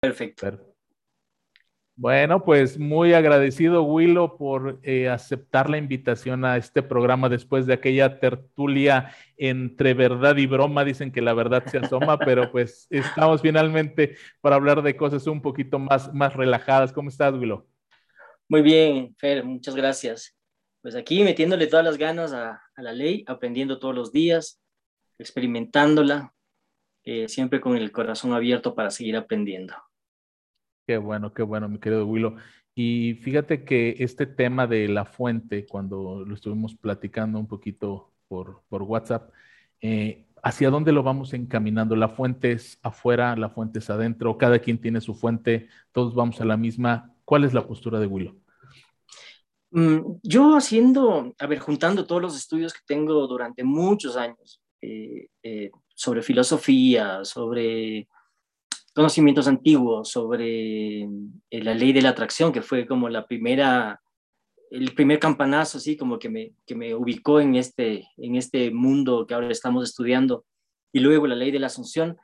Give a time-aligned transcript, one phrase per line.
[0.00, 0.68] Perfecto.
[2.00, 7.74] Bueno, pues muy agradecido, Willow, por eh, aceptar la invitación a este programa después de
[7.74, 10.84] aquella tertulia entre verdad y broma.
[10.84, 15.42] Dicen que la verdad se asoma, pero pues estamos finalmente para hablar de cosas un
[15.42, 16.92] poquito más, más relajadas.
[16.92, 17.66] ¿Cómo estás, Willow?
[18.48, 20.36] Muy bien, Fer, muchas gracias.
[20.80, 24.60] Pues aquí metiéndole todas las ganas a, la ley, aprendiendo todos los días,
[25.18, 26.32] experimentándola,
[27.02, 29.74] eh, siempre con el corazón abierto para seguir aprendiendo.
[30.88, 32.36] Qué bueno, qué bueno, mi querido Willow.
[32.74, 38.62] Y fíjate que este tema de la fuente, cuando lo estuvimos platicando un poquito por,
[38.70, 39.30] por WhatsApp,
[39.82, 41.94] eh, ¿hacia dónde lo vamos encaminando?
[41.94, 44.38] ¿La fuente es afuera, la fuente es adentro?
[44.38, 45.68] ¿Cada quien tiene su fuente?
[45.92, 47.14] ¿Todos vamos a la misma?
[47.26, 48.40] ¿Cuál es la postura de Willow?
[49.70, 55.28] Mm, yo haciendo, a ver, juntando todos los estudios que tengo durante muchos años eh,
[55.42, 58.08] eh, sobre filosofía, sobre
[58.94, 61.08] conocimientos antiguos sobre eh,
[61.50, 64.00] la ley de la atracción, que fue como la primera,
[64.70, 69.26] el primer campanazo, así como que me, que me ubicó en este, en este mundo
[69.26, 70.44] que ahora estamos estudiando,
[70.92, 72.16] y luego la ley de la asunción.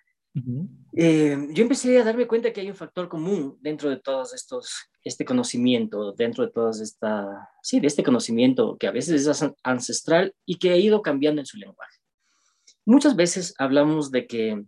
[0.97, 4.91] Eh, yo empecé a darme cuenta que hay un factor común dentro de todos estos,
[5.05, 10.35] este conocimiento, dentro de todas esta, sí, de este conocimiento que a veces es ancestral
[10.45, 11.99] y que ha ido cambiando en su lenguaje.
[12.85, 14.65] Muchas veces hablamos de que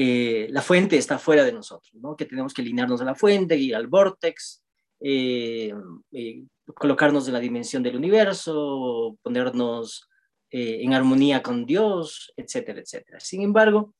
[0.00, 2.14] eh, la fuente está fuera de nosotros, ¿no?
[2.14, 4.62] que tenemos que alinearnos a la fuente, ir al vortex,
[5.00, 5.74] eh,
[6.12, 10.08] eh, colocarnos en la dimensión del universo, ponernos
[10.50, 13.18] en armonía con Dios, etcétera, etcétera.
[13.18, 13.92] Sin embargo,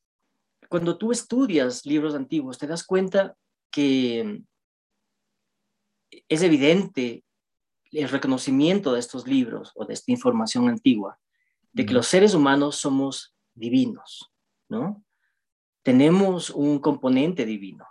[0.68, 3.34] cuando tú estudias libros antiguos, te das cuenta
[3.68, 4.40] que
[6.28, 7.24] es evidente
[7.90, 11.18] el reconocimiento de estos libros o de esta información antigua,
[11.72, 14.30] de que los seres humanos somos divinos,
[14.68, 15.02] ¿no?
[15.82, 17.86] Tenemos un componente divino.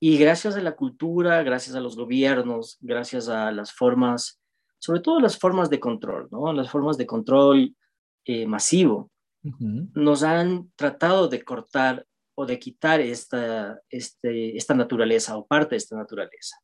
[0.00, 4.40] Y gracias a la cultura, gracias a los gobiernos, gracias a las formas,
[4.78, 6.52] sobre todo las formas de control, ¿no?
[6.52, 7.76] Las formas de control
[8.24, 9.10] eh, masivo,
[9.42, 15.78] nos han tratado de cortar o de quitar esta, este, esta naturaleza o parte de
[15.78, 16.56] esta naturaleza,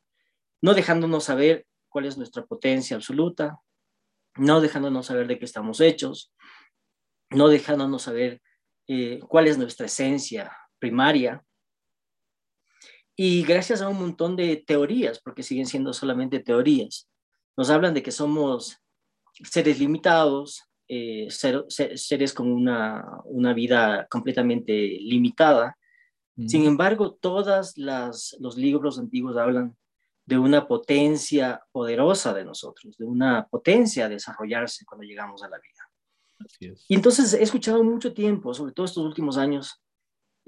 [0.62, 3.60] no dejándonos saber cuál es nuestra potencia absoluta,
[4.36, 6.32] no dejándonos saber de qué estamos hechos,
[7.30, 8.42] no dejándonos saber
[8.88, 11.42] eh, cuál es nuestra esencia primaria.
[13.16, 17.08] Y gracias a un montón de teorías, porque siguen siendo solamente teorías,
[17.56, 18.78] nos hablan de que somos
[19.42, 25.76] seres limitados, eh, seres con una, una, vida completamente limitada.
[26.46, 29.74] Sin embargo, todos los libros antiguos hablan
[30.26, 35.58] de una potencia poderosa de nosotros, de una potencia a desarrollarse cuando llegamos a la
[35.58, 35.75] vida.
[36.60, 39.82] Y entonces he escuchado mucho tiempo, sobre todo estos últimos años,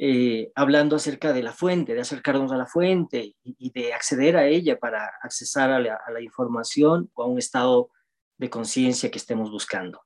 [0.00, 4.46] eh, hablando acerca de la fuente, de acercarnos a la fuente y, de acceder a
[4.46, 7.90] ella para accesar a la, información o a un estado
[8.36, 10.00] de conciencia que estemos buscando.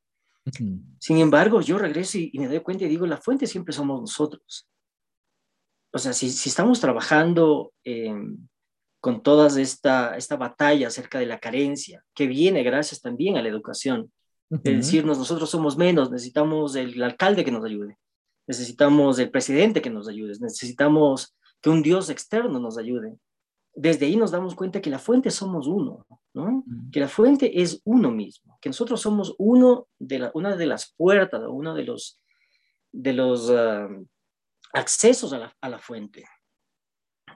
[0.98, 4.66] Sin embargo, yo regreso y, me doy cuenta y digo, la fuente siempre somos nosotros.
[5.92, 8.48] O sea, si, estamos trabajando em,
[8.98, 13.50] con toda esta, esta batalla acerca de la carencia, que viene gracias también a la
[13.50, 14.10] educación,
[14.60, 17.96] de decirnos nosotros somos menos, necesitamos el alcalde que nos ayude,
[18.46, 23.16] necesitamos el presidente que nos ayude, necesitamos que un Dios externo nos ayude.
[23.74, 26.62] Desde ahí nos damos cuenta que la fuente somos uno, ¿no?
[26.92, 30.92] Que la fuente es uno mismo, que nosotros somos uno de la, una de las
[30.94, 32.20] puertas, uno de los,
[32.92, 33.88] de los ah,
[34.74, 36.26] accesos a la, a la fuente.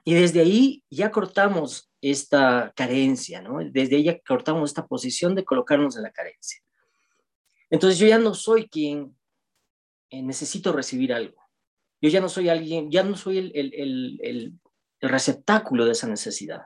[0.04, 3.60] Y desde ahí ya cortamos esta carencia, ¿no?
[3.70, 6.60] Desde ahí ya cortamos esta posición de colocarnos en la carencia.
[7.70, 9.16] Entonces yo ya no soy quien
[10.10, 11.36] eh, necesito recibir algo.
[12.00, 14.54] Yo ya no soy alguien, ya no soy el,
[15.00, 16.62] receptáculo de esa necesidad.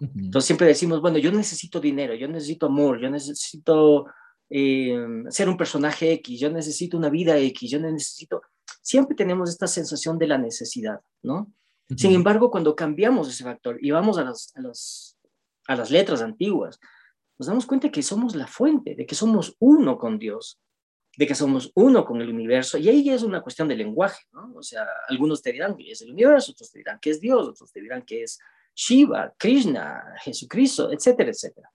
[0.00, 4.06] Entonces siempre decimos, bueno, yo necesito dinero, yo necesito amor, yo necesito
[4.50, 4.96] eh,
[5.28, 8.42] ser un personaje X, yo necesito una vida X, yo necesito...
[8.82, 11.52] Siempre tenemos esta sensación de la necesidad, ¿no?
[11.96, 16.78] Sin embargo, cuando cambiamos ese factor y vamos a las, a, a las letras antiguas,
[17.38, 20.60] nos damos cuenta que somos la fuente, de que somos uno con Dios,
[21.16, 24.52] de que somos uno con el universo, y ahí es una cuestión de lenguaje, ¿no?
[24.54, 27.48] O sea, algunos te dirán que es el universo, otros te dirán que es Dios,
[27.48, 28.38] otros te dirán que es
[28.74, 31.70] Shiva, Krishna, Jesucristo, etcétera, etcétera.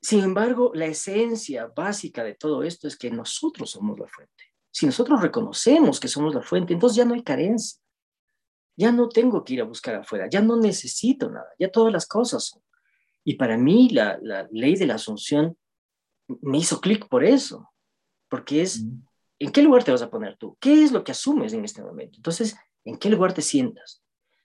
[0.00, 4.44] Sin embargo, la esencia básica de todo esto es que nosotros somos la fuente.
[4.70, 7.80] Si nosotros reconocemos que somos la fuente, entonces ya no hay carencia.
[8.76, 12.06] Ya no tengo que ir a buscar afuera, ya no necesito nada, ya todas las
[12.06, 12.60] cosas son.
[13.24, 14.18] Y para mí la,
[14.50, 15.56] ley de la asunción
[16.28, 17.70] me hizo clic por eso,
[18.28, 18.84] porque es,
[19.38, 20.56] ¿en qué lugar te vas a poner tú?
[20.60, 22.18] ¿Qué es lo que asumes en este momento?
[22.18, 24.04] Entonces, ¿en qué lugar te sientas?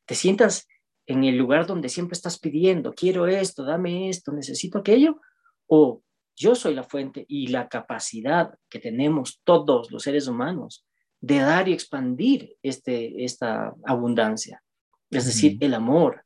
[0.09, 0.67] te sientas
[1.05, 5.21] en el lugar donde siempre estás pidiendo, quiero esto, dame esto, necesito aquello,
[5.67, 6.01] o
[6.35, 10.83] yo soy la fuente y la capacidad que tenemos todos los seres humanos
[11.21, 14.63] de dar y expandir este, esta abundancia.
[15.11, 16.25] Es decir, el amor,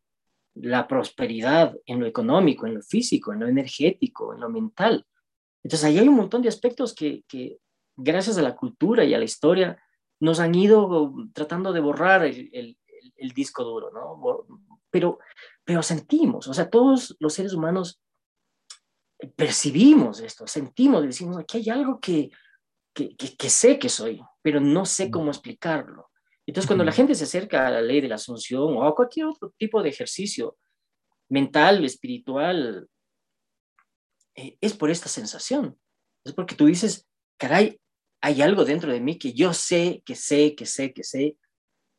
[0.56, 5.06] la prosperidad en lo económico, en lo físico, en lo energético, en lo mental.
[5.64, 7.58] Entonces, ahí hay un montón de aspectos que, que
[7.96, 9.82] gracias a la cultura y a la historia,
[10.20, 12.78] nos han ido tratando de borrar el, el,
[13.16, 14.46] el disco duro, ¿no?
[14.90, 15.20] Pero,
[15.64, 18.00] pero sentimos, o sea, todos los seres humanos
[19.36, 22.32] percibimos esto, sentimos, decimos, aquí hay algo que,
[22.94, 26.10] que, que, sé que soy, pero no sé cómo explicarlo.
[26.45, 29.28] Entonces, cuando la gente se acerca a la ley de la asunción o a cualquier
[29.28, 30.57] otro tipo de ejercicio
[31.30, 32.88] mental, espiritual,
[34.36, 35.80] eh, es por esta sensación.
[36.25, 37.07] Es porque tú dices,
[37.38, 37.80] caray,
[38.22, 41.38] hay algo dentro de mí que yo sé, que sé, que sé, que sé,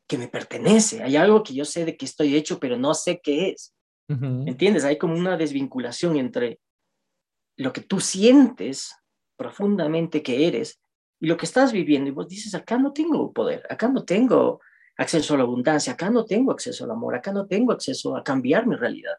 [0.07, 1.03] que me pertenece.
[1.03, 3.73] Hay algo que yo sé de que estoy hecho, pero no sé qué es.
[4.07, 4.85] ¿Entiendes?
[4.85, 6.59] Hay como una desvinculación entre
[7.57, 8.93] lo que tú sientes
[9.35, 10.79] profundamente que eres
[11.19, 12.09] y lo que estás viviendo.
[12.09, 14.61] Y vos dices, acá no tengo poder, acá no tengo
[14.97, 18.23] acceso a la abundancia, acá no tengo acceso al amor, acá no tengo acceso a
[18.23, 19.15] cambiar mi realidad.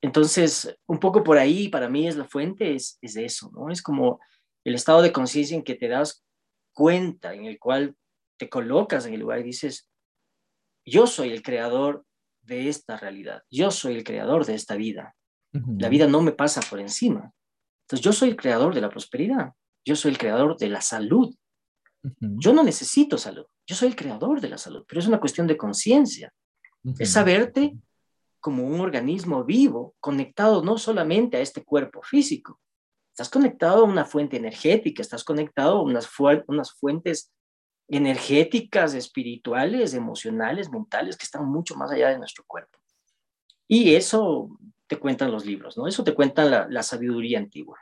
[0.00, 3.70] Entonces, un poco por ahí, para mí es la fuente, es, es eso, ¿no?
[3.70, 4.20] Es como
[4.64, 6.24] el estado de conciencia en que te das
[6.72, 7.96] cuenta, en el cual
[8.38, 9.90] te colocas en el lugar y dices,
[10.86, 12.04] yo soy el creador
[12.42, 15.14] de esta realidad, yo soy el creador de esta vida.
[15.50, 17.32] La vida no me pasa por encima.
[17.82, 19.54] Entonces yo soy el creador de la prosperidad,
[19.88, 21.34] yo soy el creador de la salud.
[22.20, 25.46] Yo no necesito salud, yo soy el creador de la salud, pero es una cuestión
[25.46, 26.32] de conciencia.
[26.98, 27.74] Es saberte
[28.38, 32.60] como un organismo vivo, conectado no solamente a este cuerpo físico,
[33.10, 36.08] estás conectado a una fuente energética, estás conectado a unas,
[36.46, 37.32] unas fuentes
[37.88, 42.78] energéticas, espirituales, emocionales, mentales, que están mucho más allá de nuestro cuerpo.
[43.66, 44.50] Y eso
[44.86, 45.88] te cuentan los libros, ¿no?
[45.88, 47.78] Eso te cuenta la, sabiduría antigua.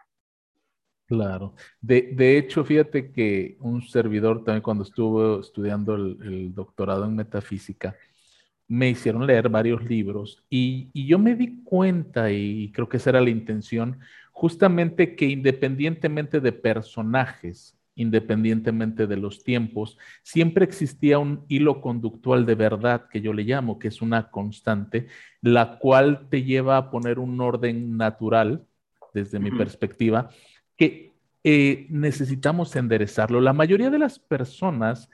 [1.06, 1.54] Claro.
[1.80, 7.96] De, de, hecho, fíjate que un servidor también cuando estuvo estudiando el, doctorado en metafísica,
[8.68, 13.10] me hicieron leer varios libros y, y, yo me di cuenta, y creo que esa
[13.10, 14.00] era la intención,
[14.32, 22.56] justamente que independientemente de personajes, independientemente de los tiempos, siempre existía un hilo conductual de
[22.56, 25.06] verdad que yo le llamo, que es una constante,
[25.40, 28.66] la cual te lleva a poner un orden natural,
[29.14, 30.28] desde mi perspectiva,
[30.76, 31.12] que
[31.44, 33.40] eh, necesitamos enderezarlo.
[33.40, 35.08] La mayoría de las personas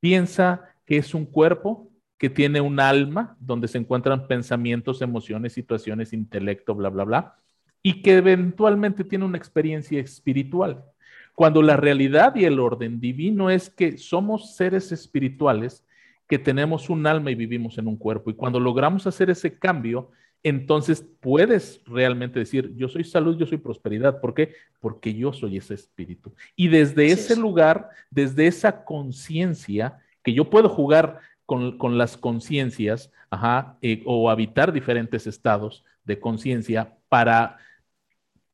[0.00, 6.12] piensa que es un cuerpo que tiene un alma donde se encuentran pensamientos, emociones, situaciones,
[6.12, 7.36] intelecto, bla, bla, bla,
[7.82, 10.84] y que eventualmente tiene una experiencia espiritual.
[11.34, 15.84] Cuando la realidad y el orden divino es que somos seres espirituales
[16.26, 18.30] que tenemos un alma y vivimos en un cuerpo.
[18.30, 20.10] Y cuando logramos hacer ese cambio,
[20.48, 24.20] entonces puedes realmente decir, yo soy salud, yo soy prosperidad.
[24.20, 24.54] ¿Por qué?
[24.78, 26.32] Porque yo soy ese espíritu.
[26.54, 33.10] Y desde ese lugar, desde esa conciencia, que yo puedo jugar con, las conciencias,
[33.82, 37.58] eh, o habitar diferentes estados de conciencia para,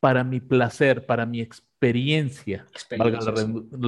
[0.00, 2.64] para mi placer, para mi experiencia experiencia,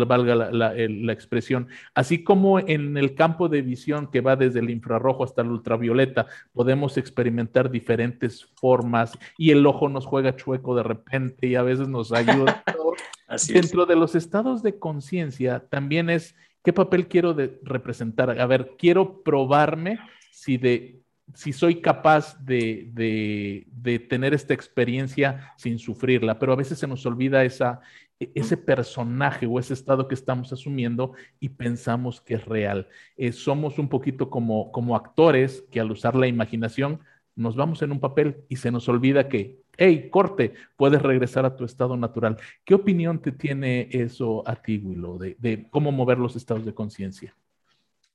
[0.04, 5.22] valga, la, expresión, así como en el campo de visión que va desde el infrarrojo
[5.22, 11.46] hasta el ultravioleta, podemos experimentar diferentes formas y el ojo nos juega chueco de repente
[11.46, 12.64] y a veces nos ayuda.
[13.48, 18.40] Dentro de los estados de conciencia también es qué papel quiero representar.
[18.40, 20.00] A ver, quiero probarme
[20.32, 23.66] si de si soy capaz de,
[24.08, 27.80] tener esta experiencia sin sufrirla, pero a veces se nos olvida esa,
[28.20, 32.88] e, ese personaje o ese estado que estamos asumiendo y pensamos que es real.
[33.16, 37.00] Eh, somos un poquito como, como actores que al usar la imaginación
[37.36, 41.56] nos vamos en un papel y se nos olvida que, hey, corte, puedes regresar a
[41.56, 42.36] tu estado natural.
[42.64, 46.74] ¿Qué opinión te tiene eso a ti, Willow, de, de cómo mover los estados de
[46.74, 47.34] conciencia?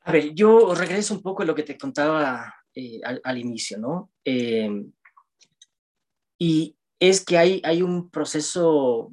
[0.03, 4.11] A ver, yo regreso un poco a lo que te contaba eh, al, inicio, ¿no?
[4.23, 4.91] Em,
[6.37, 9.11] y es que hay, hay un proceso,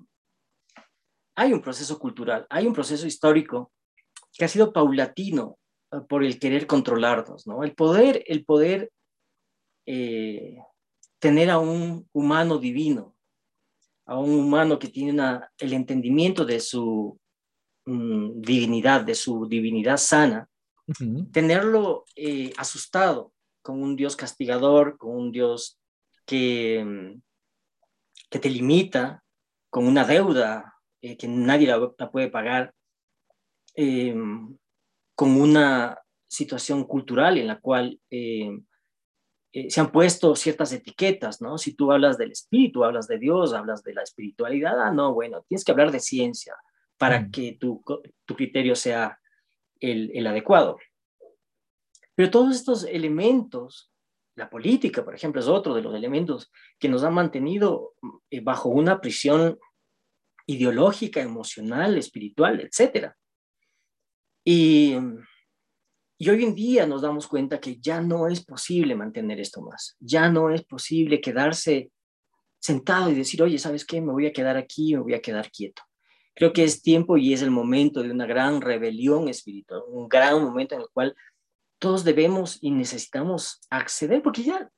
[1.35, 3.73] hay un proceso cultural, hay un proceso histórico
[4.35, 5.59] que ha sido paulatino
[5.91, 7.65] eh, por el querer controlarnos, ¿no?
[7.65, 8.93] El poder, el poder
[9.87, 10.59] eh,
[11.19, 13.17] tener a un humano divino,
[14.05, 17.19] a un humano que tiene el entendimiento de su
[17.87, 20.47] mm, divinidad, de su divinidad sana,
[21.33, 22.05] tenerlo
[22.59, 23.33] asustado,
[23.67, 25.81] con un Dios castigador, con un Dios
[26.25, 27.21] que, mm,
[28.31, 29.25] que te limita,
[29.69, 32.73] con una deuda eh, que nadie la, puede pagar,
[33.75, 34.57] em,
[35.17, 38.57] con una situación cultural en la cual eh,
[39.53, 41.59] eh, se han puesto ciertas etiquetas, ¿no?
[41.59, 45.45] Si tú hablas del espíritu, hablas de Dios, hablas de la espiritualidad, ah, no, bueno,
[45.49, 46.55] tienes que hablar de ciencia
[46.97, 47.31] para mm.
[47.33, 47.83] que tu,
[48.25, 49.19] tu, criterio sea
[49.81, 50.79] el, el adecuado.
[52.17, 53.93] Pero todos estos elementos,
[54.35, 57.95] la política, por ejemplo, es otro de los elementos que nos han mantenido
[58.31, 59.59] eh, bajo una prisión
[60.47, 63.13] ideológica, emocional, espiritual, etc.
[64.45, 64.97] Y,
[66.19, 69.97] y hoy en día nos damos cuenta que ya no es posible mantener esto más,
[70.01, 71.91] ya no es posible quedarse
[72.59, 74.01] sentado y decir, oye, ¿sabes qué?
[74.01, 75.83] Me voy a quedar aquí, me voy a quedar quieto.
[76.35, 80.43] Creo que es tiempo y es el momento de una gran rebelión espiritual, un gran
[80.43, 81.15] momento en el cual
[81.79, 84.71] todos debemos y necesitamos acceder, porque ya,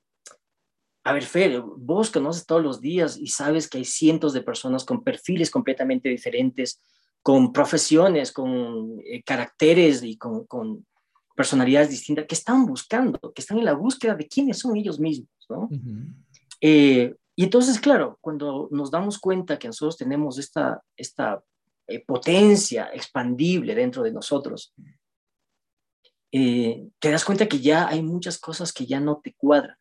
[1.04, 4.84] a ver, Fer, vos conoces todos los días y sabes que hay cientos de personas
[4.84, 6.82] con perfiles completamente diferentes,
[7.22, 10.46] con profesiones, con eh, caracteres y con,
[11.34, 15.30] personalidades distintas que están buscando, que están en la búsqueda de quiénes son ellos mismos,
[15.48, 15.68] ¿no?
[16.60, 21.40] Eh, y entonces, claro, cuando nos damos cuenta que nosotros tenemos esta, esta
[21.86, 24.74] eh, potencia expandible dentro de nosotros,
[26.30, 29.76] eh, te das cuenta que ya hay muchas cosas que ya no te cuadran,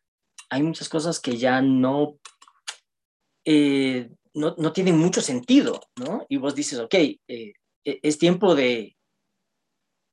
[0.48, 2.18] hay muchas cosas que ya no,
[3.44, 6.24] eh, no, no, tienen mucho sentido, ¿no?
[6.28, 7.52] Y vos dices, ok, eh, e,
[7.84, 8.96] es tiempo de,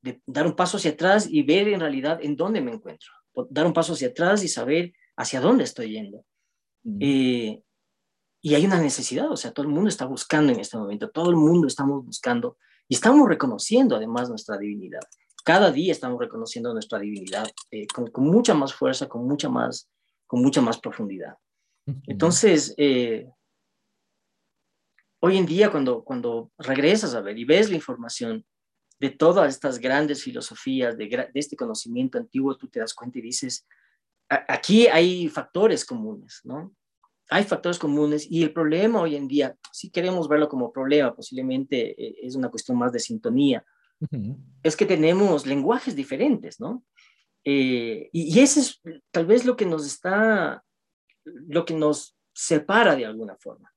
[0.01, 3.11] de, dar un paso hacia atrás y ver en realidad en dónde me encuentro,
[3.49, 6.25] dar un paso hacia atrás y saber hacia dónde estoy yendo.
[6.83, 11.29] y hay una necesidad, o sea, todo el mundo está buscando en este momento, todo
[11.29, 15.01] el mundo estamos buscando y estamos reconociendo además nuestra divinidad
[15.45, 19.87] cada día estamos reconociendo nuestra divinidad eh, con, mucha más fuerza, con mucha más,
[20.25, 21.37] con mucha más profundidad.
[22.07, 23.29] Entonces, eh,
[25.19, 28.43] hoy en día cuando, cuando regresas a ver y ves la información
[28.99, 33.21] de todas estas grandes filosofías, de, de este conocimiento antiguo, tú te das cuenta y
[33.21, 33.67] dices,
[34.27, 36.73] aquí hay factores comunes, ¿no?
[37.29, 41.91] Hay factores comunes y el problema hoy en día, si queremos verlo como problema, posiblemente
[42.03, 43.63] eh, es una cuestión más de sintonía,
[44.63, 46.83] es que tenemos lenguajes diferentes, ¿no?
[47.43, 48.81] Eh, y, y eso es
[49.11, 50.63] tal vez lo que nos está,
[51.23, 53.71] lo que nos separa de alguna forma.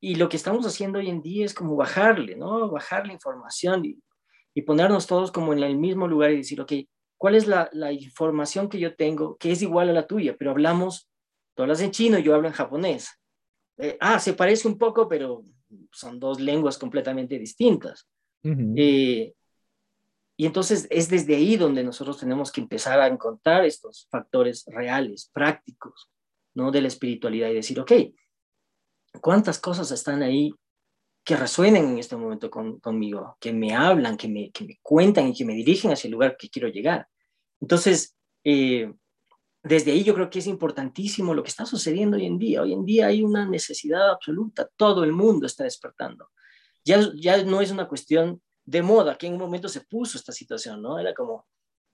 [0.00, 2.70] Y lo que estamos haciendo hoy en día es como bajarle, ¿no?
[2.70, 3.98] Bajar la información y,
[4.54, 6.72] y ponernos todos como en el mismo lugar y decir, ok,
[7.16, 10.36] ¿cuál es la, la, información que yo tengo que es igual a la tuya?
[10.38, 11.08] Pero hablamos,
[11.54, 13.10] tú hablas en chino y yo hablo en japonés.
[13.76, 15.44] Eh, ah, se parece un poco, pero
[15.92, 18.08] son dos lenguas completamente distintas.
[18.42, 19.34] Eh,
[20.40, 25.28] y entonces es desde ahí donde nosotros tenemos que empezar a encontrar estos factores reales,
[25.34, 26.08] prácticos,
[26.54, 26.70] ¿no?
[26.70, 27.92] De la espiritualidad y decir, ok,
[29.20, 30.54] ¿cuántas cosas están ahí
[31.24, 35.34] que resuenen en este momento conmigo, que me hablan, que me, que me cuentan y
[35.34, 37.06] que me dirigen hacia el lugar que quiero llegar?
[37.60, 38.90] Entonces, eh,
[39.62, 42.62] desde ahí yo creo que es importantísimo lo que está sucediendo hoy en día.
[42.62, 46.30] Hoy en día hay una necesidad absoluta, todo el mundo está despertando.
[46.82, 50.32] Ya, ya no es una cuestión de moda, que en un momento se puso esta
[50.32, 50.98] situación, ¿no?
[50.98, 51.44] Era como,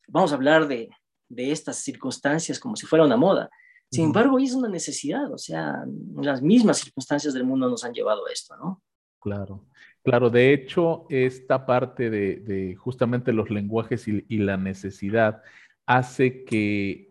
[0.09, 0.91] vamos a hablar de,
[1.27, 3.49] de estas circunstancias como si fuera una moda.
[3.91, 5.85] Sin embargo, hoy es una necesidad, o sea,
[6.17, 8.83] las mismas circunstancias del mundo nos han llevado a esto, ¿no?
[9.21, 9.65] Claro,
[10.03, 10.29] claro.
[10.29, 15.43] De hecho, esta parte de, de justamente los lenguajes y, y, la necesidad
[15.87, 17.06] hace que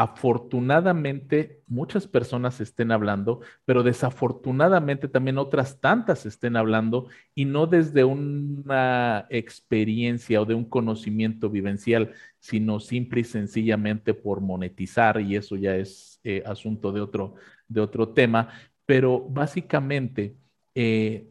[0.00, 8.04] afortunadamente muchas personas estén hablando, pero desafortunadamente también otras tantas estén hablando y no desde
[8.04, 15.56] una experiencia o de un conocimiento vivencial, sino simple y sencillamente por monetizar y eso
[15.56, 17.34] ya es eh, asunto de otro,
[17.68, 18.48] de otro tema,
[18.86, 20.34] pero básicamente
[20.74, 21.28] eh,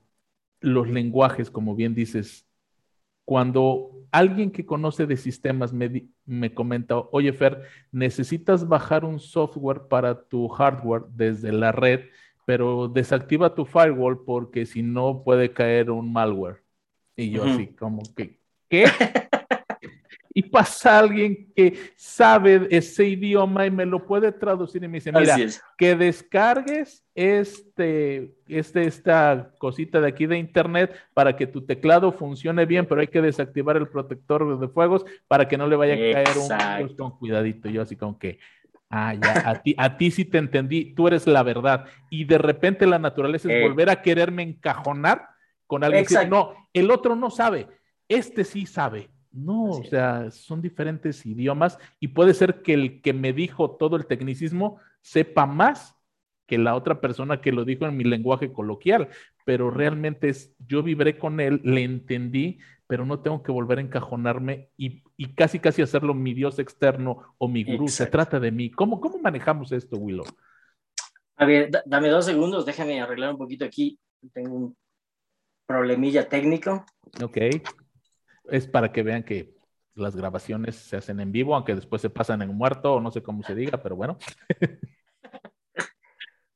[0.62, 2.46] los lenguajes, como bien dices,
[3.30, 10.24] cuando alguien que conoce de sistemas me, comenta, oye Fer, necesitas bajar un software para
[10.24, 12.06] tu hardware desde la red,
[12.48, 16.64] pero desactiva tu firewall porque si no puede caer un malware.
[17.16, 18.86] Y yo así como que, ¿qué?
[20.40, 25.12] y pasa alguien que sabe ese idioma y me lo puede traducir y me dice,
[25.12, 25.36] mira,
[25.78, 32.66] que descargues este, este, esta cosita de aquí de internet para que tu teclado funcione
[32.66, 35.98] bien, pero hay que desactivar el protector de fuegos para que no le vaya a
[35.98, 37.68] caer un con cuidadito.
[37.68, 38.40] Yo así como que,
[38.90, 41.84] ah, ya, a ti, a ti sí te entendí, tú eres la verdad.
[42.10, 43.68] Y de repente la naturaleza es eh.
[43.68, 45.28] volver a quererme encajonar
[45.68, 46.06] con alguien.
[46.30, 47.68] no, el otro no sabe,
[48.08, 49.10] este sí sabe.
[49.32, 53.96] No, o sea, son diferentes idiomas y puede ser que el que me dijo todo
[53.96, 55.96] el tecnicismo sepa más
[56.48, 59.10] que la otra persona que lo dijo en mi lenguaje coloquial,
[59.46, 62.58] pero realmente es, yo vibré con él, le entendí,
[62.88, 65.04] pero no tengo que volver a encajonarme y,
[65.36, 67.88] casi casi hacerlo mi Dios externo o mi gurú.
[67.88, 68.72] Se trata de mí.
[68.72, 70.26] ¿Cómo, ¿Cómo manejamos esto, Willow?
[71.36, 74.00] A ver, dame dos segundos, déjame arreglar un poquito aquí.
[74.34, 74.78] Tengo un
[75.68, 76.84] problemilla técnico.
[77.22, 77.38] Ok.
[78.52, 79.58] Es para que vean que
[79.96, 83.22] las grabaciones se hacen en vivo, aunque después se pasan en muerto o no sé
[83.22, 84.18] cómo se diga, pero bueno.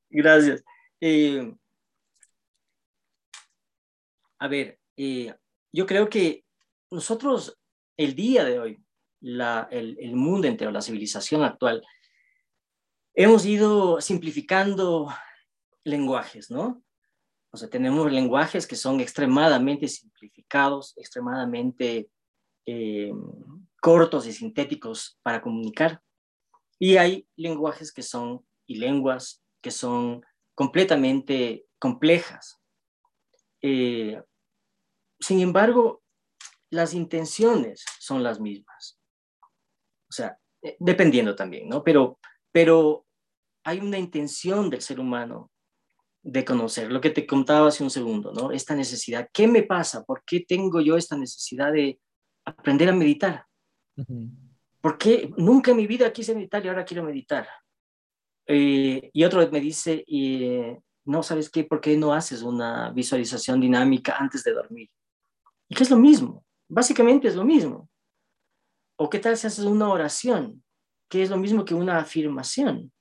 [0.10, 0.64] Gracias.
[1.02, 1.54] Eh,
[4.40, 5.34] a ver, eh,
[5.72, 6.46] yo creo que
[6.92, 7.58] nosotros,
[7.98, 8.84] el día de hoy,
[9.22, 11.84] el, el, mundo entero, la civilización actual,
[13.16, 15.10] hemos ido simplificando
[15.84, 16.83] lenguajes, ¿no?
[17.54, 22.10] O sea, tenemos lenguajes que son extremadamente simplificados, extremadamente
[22.66, 23.14] eh,
[23.80, 26.02] cortos y sintéticos para comunicar.
[26.80, 32.60] Y hay lenguajes que son, y lenguas que son completamente complejas.
[33.62, 34.20] Eh,
[35.20, 36.02] sin embargo,
[36.72, 39.00] las intenciones son las mismas.
[40.10, 41.84] O sea, eh, dependiendo también, ¿no?
[41.84, 42.20] Pero,
[42.52, 43.06] pero
[43.64, 45.52] hay una intención del ser humano
[46.24, 48.52] de conocer, lo que te contaba hace un segundo, ¿no?
[48.52, 50.04] Esta necesidad, ¿qué me pasa?
[50.06, 52.00] ¿Por qué tengo yo esta necesidad de
[52.46, 53.46] aprender a meditar?
[54.80, 57.48] ¿Por qué nunca en mi vida quise meditar y ahora quiero meditar?
[58.48, 61.66] Eh, y otro me dice, eh, no, ¿sabes qué?
[61.66, 64.90] ¿Por qué no haces una visualización dinámica antes de dormir?
[65.68, 67.90] Y que es lo mismo, básicamente es lo mismo.
[68.98, 70.64] ¿O qué tal si haces una oración?
[71.10, 72.94] Que es lo mismo que una afirmación.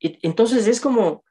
[0.00, 1.24] entonces es como,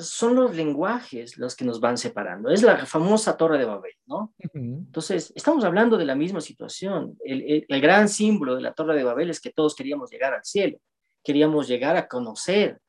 [0.00, 2.50] son los lenguajes los que nos van separando.
[2.50, 4.34] Es la famosa Torre de Babel, ¿no?
[4.52, 7.16] Entonces, estamos hablando de la misma situación.
[7.24, 10.44] El, el, gran símbolo de la Torre de Babel es que todos queríamos llegar al
[10.44, 10.78] cielo,
[11.24, 12.80] queríamos llegar a conocer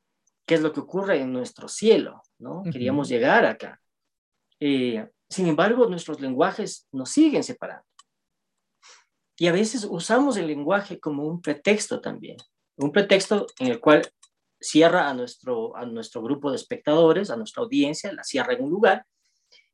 [0.46, 2.64] qué es lo que ocurre en nuestro cielo, ¿no?
[2.72, 3.80] Queríamos llegar acá.
[4.60, 7.86] Eh, sin embargo, nuestros lenguajes nos siguen separando.
[9.38, 12.38] Y a veces usamos el lenguaje como un pretexto también,
[12.76, 14.04] un pretexto en el cual
[14.62, 18.70] cierra a nuestro, a nuestro grupo de espectadores, a nuestra audiencia, la cierra en un
[18.70, 19.06] lugar,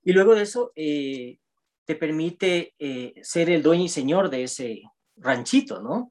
[0.03, 1.39] y luego de eso eh,
[1.85, 4.81] te permite eh, ser el dueño y señor de ese
[5.17, 6.09] ranchito, ¿no?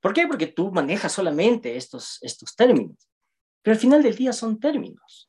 [0.00, 0.26] ¿Por qué?
[0.28, 3.08] Porque tú manejas solamente estos, estos términos,
[3.62, 5.28] pero al final del día son términos,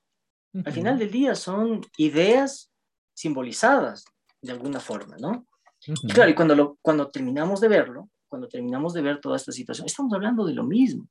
[0.65, 2.71] al final del día son ideas
[3.13, 4.05] simbolizadas
[4.41, 5.45] de alguna forma, ¿no?
[5.86, 9.51] Y claro, y cuando, lo, cuando terminamos de verlo, cuando terminamos de ver toda esta
[9.51, 11.08] situación, estamos hablando de lo mismo.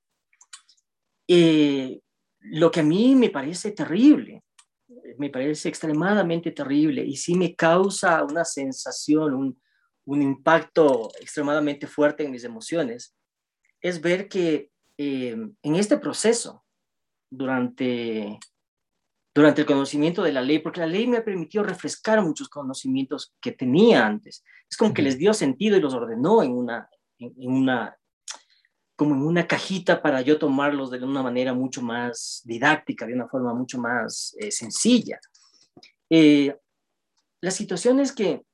[1.29, 2.01] Eh,
[2.41, 4.43] lo que a mí me parece terrible,
[5.19, 9.61] me parece extremadamente terrible y sí me causa una sensación, un,
[10.07, 13.14] un impacto extremadamente fuerte en mis emociones,
[13.81, 16.64] es ver que eh, en este proceso,
[17.31, 18.38] durante,
[19.35, 23.35] durante el conocimiento de la ley, porque la ley me ha permitido refrescar muchos conocimientos
[23.38, 26.88] que tenía antes, es como que les dio sentido y los ordenó en una,
[27.19, 27.98] en una
[28.99, 33.29] como en una cajita para yo tomarlos de una manera mucho más didáctica, de una
[33.29, 35.21] forma mucho más eh, sencilla.
[36.11, 36.53] Eh,
[37.41, 38.45] la situación es que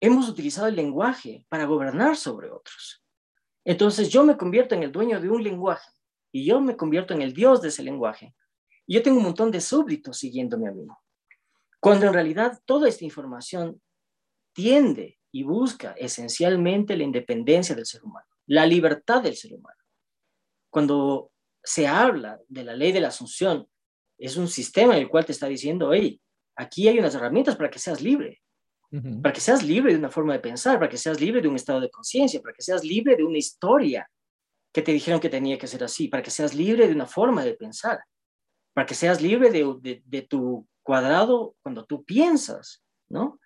[0.00, 3.00] hemos utilizado el lenguaje para gobernar sobre otros.
[3.64, 5.92] Entonces yo me convierto en el dueño de un lenguaje
[6.32, 8.34] y yo me convierto en el dios de ese lenguaje.
[8.88, 10.84] Y yo tengo un montón de súbditos siguiéndome a mí.
[11.78, 13.80] Cuando en realidad toda esta información
[14.52, 19.76] tiende y busca esencialmente la independencia del ser humano la libertad del ser humano.
[20.70, 21.30] Cuando
[21.62, 23.68] se habla de la ley de la asunción,
[24.18, 26.20] es un sistema en el cual te está diciendo, hey,
[26.56, 28.42] aquí hay unas herramientas para que seas libre,
[29.22, 31.56] para que seas libre de una forma de pensar, para que seas libre de un
[31.56, 34.10] estado de conciencia, para que seas libre de una historia
[34.72, 37.44] que te dijeron que tenía que ser así, para que seas libre de una forma
[37.44, 38.00] de pensar,
[38.74, 43.38] para que seas libre de, de tu cuadrado cuando tú piensas, ¿no?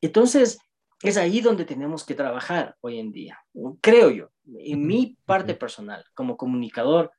[0.00, 0.58] Entonces,
[1.02, 3.38] es ahí donde tenemos que trabajar hoy en día,
[3.80, 4.30] creo yo.
[4.58, 7.12] En mi parte personal, como comunicador,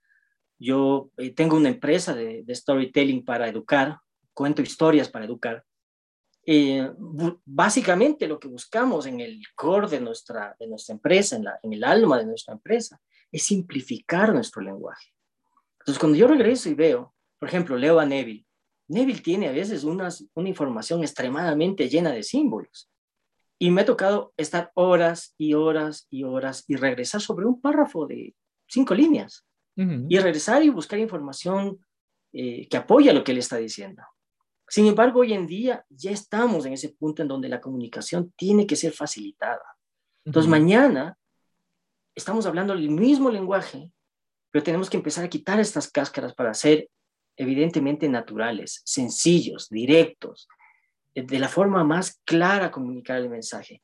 [0.60, 3.98] yo eh, tengo una empresa de, storytelling para educar,
[4.34, 5.64] cuento historias para educar.
[6.46, 6.92] Eh,
[7.46, 11.74] básicamente lo que buscamos en el core de nuestra, de nuestra empresa, en, la, en
[11.74, 13.00] el alma de nuestra empresa,
[13.32, 15.14] es simplificar nuestro lenguaje.
[15.80, 18.46] Entonces, cuando yo regreso y veo, por ejemplo, leo a Neville,
[18.88, 22.91] Neville tiene a veces unas, una información extremadamente llena de símbolos
[23.62, 28.08] y me ha tocado estar horas y horas y horas y regresar sobre un párrafo
[28.08, 28.34] de
[28.68, 29.46] cinco líneas
[29.76, 31.80] y regresar y buscar información
[32.34, 34.02] eh, que apoya lo que él está diciendo.
[34.68, 38.66] Sin embargo, hoy en día ya estamos en ese punto en donde la comunicación tiene
[38.66, 39.64] que ser facilitada.
[40.26, 41.16] Entonces, mañana
[42.16, 43.92] estamos hablando el mismo lenguaje
[44.52, 46.90] pero tenemos que empezar a quitar estas cáscaras para ser
[47.38, 50.48] evidentemente naturales, sencillos, directos,
[51.14, 53.82] de la forma más clara comunicar el mensaje.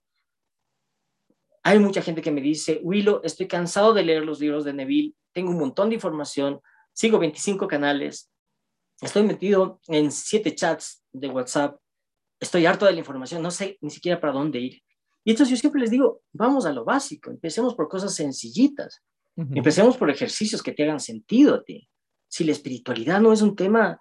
[1.63, 5.15] Hay mucha gente que me dice, Willow, estoy cansado de leer los libros de Neville,
[5.33, 6.61] tengo un montón de información,
[6.93, 8.31] sigo 25 canales,
[9.01, 11.77] estoy metido en siete chats de WhatsApp,
[12.39, 14.81] estoy harto de la información, no sé ni siquiera para dónde ir.
[15.25, 19.03] Y entonces yo siempre les digo, vamos a lo básico, empecemos por cosas sencillitas,
[19.35, 21.89] empecemos por ejercicios que te hagan sentido a ti.
[22.29, 23.99] Si la espiritualidad no es un tema,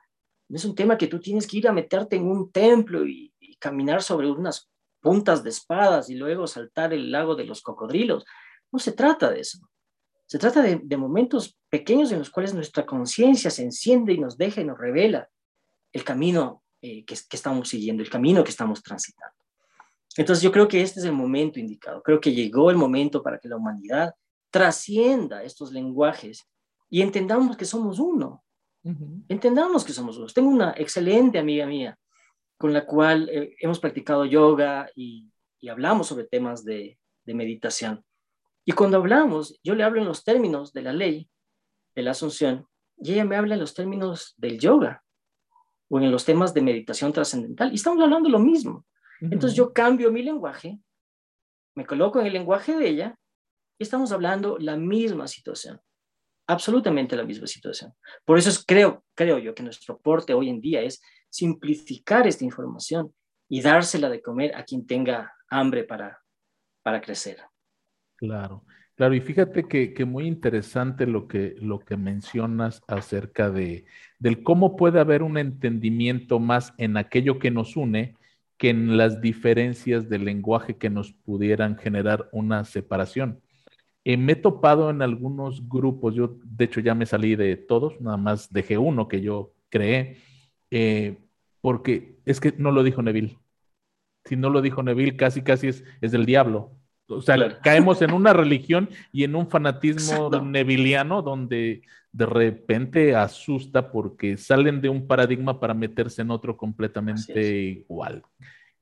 [0.49, 3.33] no es un tema que tú tienes que ir a meterte en un templo y,
[3.59, 4.69] caminar sobre unas
[5.01, 8.27] puntas de espadas y luego saltar el lago de los cocodrilos.
[8.71, 9.59] No se trata de eso.
[10.27, 14.61] Se trata de, momentos pequeños en los cuales nuestra conciencia se enciende y nos deja
[14.61, 15.27] y nos revela
[15.91, 19.35] el camino eh, que, que, estamos siguiendo, el camino que estamos transitando.
[20.19, 22.03] Entonces yo creo que este es el momento indicado.
[22.03, 24.15] Creo que llegó el momento para que la humanidad
[24.51, 26.47] trascienda estos lenguajes
[26.91, 28.45] y entendamos que somos uno.
[29.29, 30.27] Entendamos que somos uno.
[30.29, 31.99] Tengo una excelente amiga mía
[32.57, 35.31] con la cual eh, hemos practicado yoga y,
[35.69, 38.05] hablamos sobre temas de, meditación.
[38.65, 41.29] Y cuando hablamos, yo le hablo en los términos de la ley
[41.97, 42.69] de la asunción
[42.99, 45.03] y ella me habla en los términos del yoga
[45.89, 48.87] o en los temas de meditación trascendental y estamos hablando lo mismo.
[49.21, 50.79] Entonces yo cambio mi lenguaje,
[51.75, 53.19] me coloco en el lenguaje de ella
[53.77, 55.81] y estamos hablando la misma situación,
[56.47, 57.93] absolutamente la misma situación.
[58.25, 62.45] Por eso es, creo, creo yo que nuestro aporte hoy en día es simplificar esta
[62.45, 63.13] información
[63.49, 66.21] y dársela de comer a quien tenga hambre para,
[66.83, 67.39] para crecer.
[68.17, 69.15] Claro, claro.
[69.15, 73.85] Y fíjate que, que, muy interesante lo que, lo que mencionas acerca de
[74.19, 78.17] del cómo puede haber un entendimiento más en aquello que nos une
[78.57, 83.43] que en las diferencias del lenguaje que nos pudieran generar una separación.
[84.09, 88.01] Eh, me he topado en algunos grupos, yo de hecho ya me salí de todos,
[88.01, 90.19] nada más dejé uno que yo creé,
[90.71, 91.19] eh,
[91.61, 93.37] porque es que no lo dijo Neville.
[94.25, 96.71] Si no lo dijo Neville, casi, casi es, es del diablo.
[97.09, 103.91] O sea, caemos en una religión y en un fanatismo neviliano donde de repente asusta
[103.91, 108.23] porque salen de un paradigma para meterse en otro completamente igual.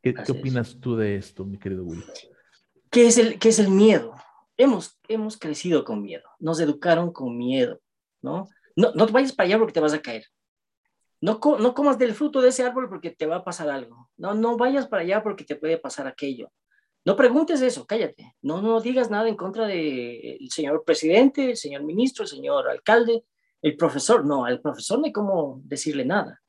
[0.03, 2.05] ¿Qué, opinas tú de esto, mi querido Will?
[2.91, 4.15] ¿Qué es el, qué es el miedo?
[4.57, 7.81] Hemos, hemos crecido con miedo, nos educaron con miedo,
[8.23, 8.49] ¿no?
[8.77, 10.27] No, no te vayas para allá porque te vas a caer.
[11.21, 14.11] No, no comas del fruto de ese árbol porque te va a pasar algo.
[14.17, 16.53] No, no vayas para allá porque te puede pasar aquello.
[17.05, 18.35] No preguntes eso, cállate.
[18.43, 23.25] No, no digas nada en contra del señor presidente, el señor ministro, el señor alcalde,
[23.63, 24.25] el profesor.
[24.25, 26.43] No, al profesor no hay cómo decirle nada.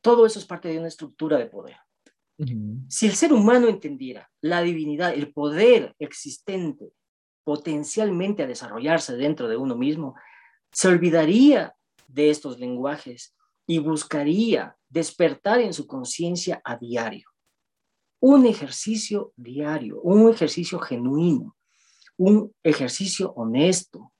[0.00, 1.76] Todo eso es parte de una estructura de poder.
[2.88, 6.94] Si el ser humano entendiera la divinidad, el poder existente
[7.44, 10.14] potencialmente a desarrollarse dentro de uno mismo,
[10.72, 11.74] se olvidaría
[12.06, 13.34] de estos lenguajes
[13.66, 17.28] y buscaría despertar en su conciencia a diario.
[18.20, 21.56] Un ejercicio diario, un ejercicio genuino,
[22.16, 24.12] un ejercicio honesto.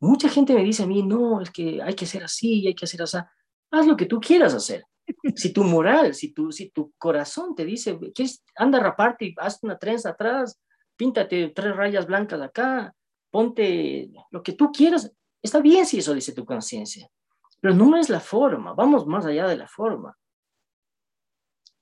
[0.00, 2.84] Mucha gente me dice a mí, no, es que hay que ser así, hay que
[2.84, 3.18] hacer así.
[3.70, 4.84] Haz lo que tú quieras hacer.
[5.36, 9.34] Si tu moral, si tu, si tu corazón te dice, ¿quieres, anda a raparte y
[9.38, 10.60] haz una trenza atrás,
[10.98, 12.94] píntate tres rayas blancas acá,
[13.30, 17.08] ponte lo que tú quieras, está bien si eso dice tu conciencia.
[17.60, 20.18] Pero no es la forma, vamos más allá de la forma.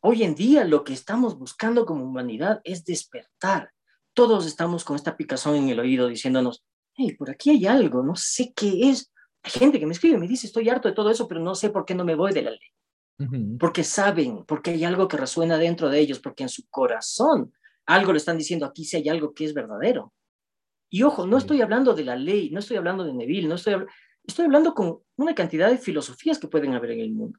[0.00, 3.72] Hoy en día lo que estamos buscando como humanidad es despertar.
[4.14, 8.14] Todos estamos con esta picazón en el oído diciéndonos, hey, por aquí hay algo, no
[8.16, 9.12] sé qué es.
[9.42, 11.70] Hay gente que me escribe, me dice, estoy harto de todo eso, pero no sé
[11.70, 13.58] por qué no me voy de la ley.
[13.58, 17.52] Porque saben, porque hay algo que resuena dentro de ellos, porque en su corazón
[17.86, 20.12] algo le están diciendo, aquí sí hay algo que es verdadero.
[20.90, 23.74] Y ojo, no estoy hablando de la ley, no estoy hablando de Neville, no estoy
[23.74, 23.92] hablando
[24.26, 27.38] Estoy hablando con una cantidad de filosofías que pueden haber en el mundo.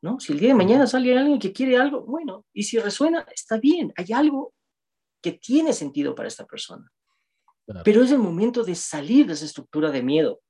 [0.00, 0.18] ¿no?
[0.18, 3.58] Si el día de mañana sale alguien que quiere algo, bueno, y si resuena, está
[3.58, 4.54] bien, hay algo
[5.22, 6.90] que tiene sentido para esta persona.
[7.84, 10.40] Pero es el momento de salir de esa estructura de miedo,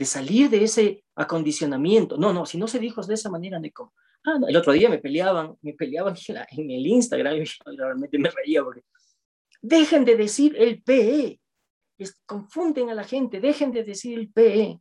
[0.00, 2.16] de salir de ese acondicionamiento.
[2.16, 3.92] No, no, si no se dijo de esa manera, Nico.
[4.24, 6.14] Ah, el otro día me peleaban, me peleaban
[6.52, 8.82] en el Instagram y realmente me reía porque
[9.60, 11.38] dejen de decir el PE,
[12.24, 14.80] confunden a la gente, dejen de decir el PE.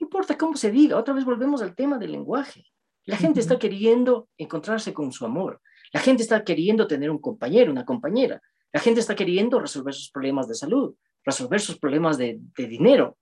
[0.00, 2.66] No importa cómo se diga, otra vez volvemos al tema del lenguaje.
[3.06, 5.62] La gente está queriendo encontrarse con su amor.
[5.94, 8.42] La gente está queriendo tener un compañero, una compañera.
[8.70, 13.16] La gente está queriendo resolver sus problemas de salud, resolver sus problemas de, de dinero,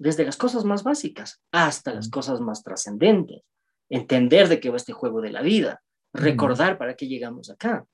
[0.00, 3.42] desde las cosas más básicas hasta las cosas más trascendentes.
[3.90, 5.82] Entender de qué va este juego de la vida,
[6.14, 7.84] recordar para qué llegamos acá,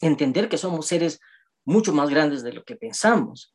[0.00, 1.20] entender que somos seres
[1.64, 3.52] mucho más grandes de lo que pensamos,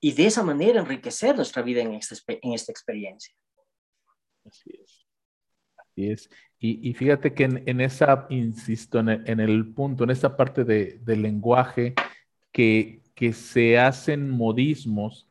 [0.00, 3.34] y de esa manera enriquecer nuestra vida en esta, en esta experiencia.
[4.46, 5.06] Así es.
[5.76, 6.30] Así es.
[6.58, 10.36] Y, y fíjate que en, en, esa, insisto, en el, en el, punto, en esa
[10.36, 11.94] parte de, del lenguaje,
[12.52, 15.28] que, que se hacen modismos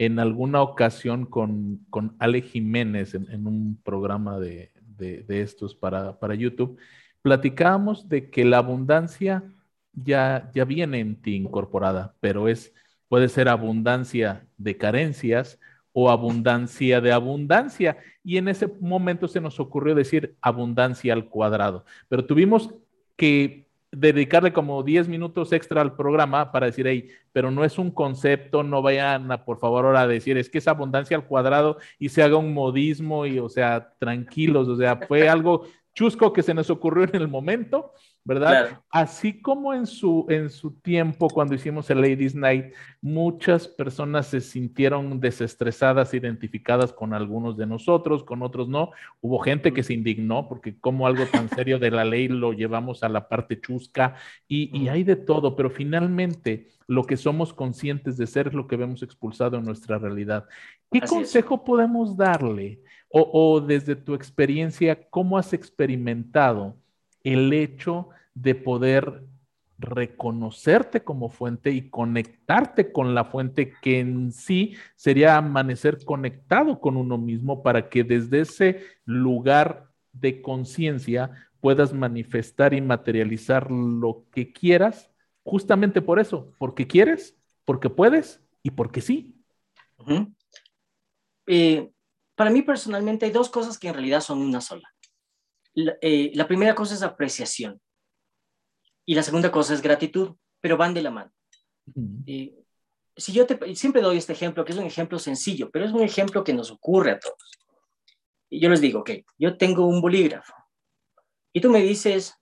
[0.00, 6.18] en alguna ocasión con, con Ale Jiménez en, un programa de, de, de estos para,
[6.18, 6.78] para, YouTube,
[7.20, 9.44] platicábamos de que la abundancia
[9.92, 12.72] ya, ya viene en ti incorporada, pero es,
[13.08, 15.60] puede ser abundancia de carencias
[15.92, 17.98] o abundancia de abundancia.
[18.24, 22.74] Y en ese momento se nos ocurrió decir abundancia al cuadrado, pero tuvimos
[23.16, 27.90] que dedicarle como 10 minutos extra al programa para decir, hey, pero no es un
[27.90, 31.78] concepto, no vayan a por favor ahora a decir, es que es abundancia al cuadrado
[31.98, 36.42] y se haga un modismo y, o sea, tranquilos, o sea, fue algo chusco que
[36.42, 37.92] se nos ocurrió en el momento
[38.30, 38.80] ¿verdad?
[38.90, 42.66] Así como en su, en su tiempo, cuando hicimos el Ladies Night,
[43.02, 48.92] muchas personas se sintieron desestresadas, identificadas con algunos de nosotros, con otros no.
[49.20, 53.02] Hubo gente que se indignó porque como algo tan serio de la ley lo llevamos
[53.02, 54.14] a la parte chusca
[54.46, 58.68] y, y hay de todo, pero finalmente lo que somos conscientes de ser es lo
[58.68, 60.46] que vemos expulsado en nuestra realidad.
[60.92, 62.80] ¿Qué consejo podemos darle?
[63.08, 66.76] O, o desde tu experiencia, ¿cómo has experimentado?
[67.24, 69.24] el hecho de poder
[69.80, 76.96] reconocerte como fuente y conectarte con la fuente que en sí sería amanecer conectado con
[76.96, 84.52] uno mismo para que desde ese lugar de conciencia puedas manifestar y materializar lo que
[84.52, 85.10] quieras,
[85.42, 89.34] justamente por eso, porque quieres, porque puedes y porque sí.
[91.46, 91.90] Eh,
[92.34, 94.92] para mí personalmente hay dos cosas que en realidad son una sola.
[95.74, 97.80] Eh, la, primera cosa es apreciación
[99.10, 101.32] y la segunda cosa es gratitud, pero van de la mano.
[102.28, 102.54] Eh,
[103.16, 106.02] si yo te, siempre doy este ejemplo, que es un ejemplo sencillo, pero es un
[106.02, 107.50] ejemplo que nos ocurre a todos.
[108.48, 110.54] Y yo les digo, ok, yo tengo un bolígrafo
[111.52, 112.36] y tú me dices,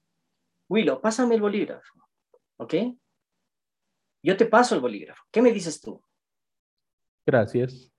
[0.68, 1.90] Willow, pásame el bolígrafo,
[2.58, 2.74] ¿ok?
[4.22, 5.24] Yo te paso el bolígrafo.
[5.30, 6.02] ¿Qué me dices tú?
[7.24, 7.90] Gracias.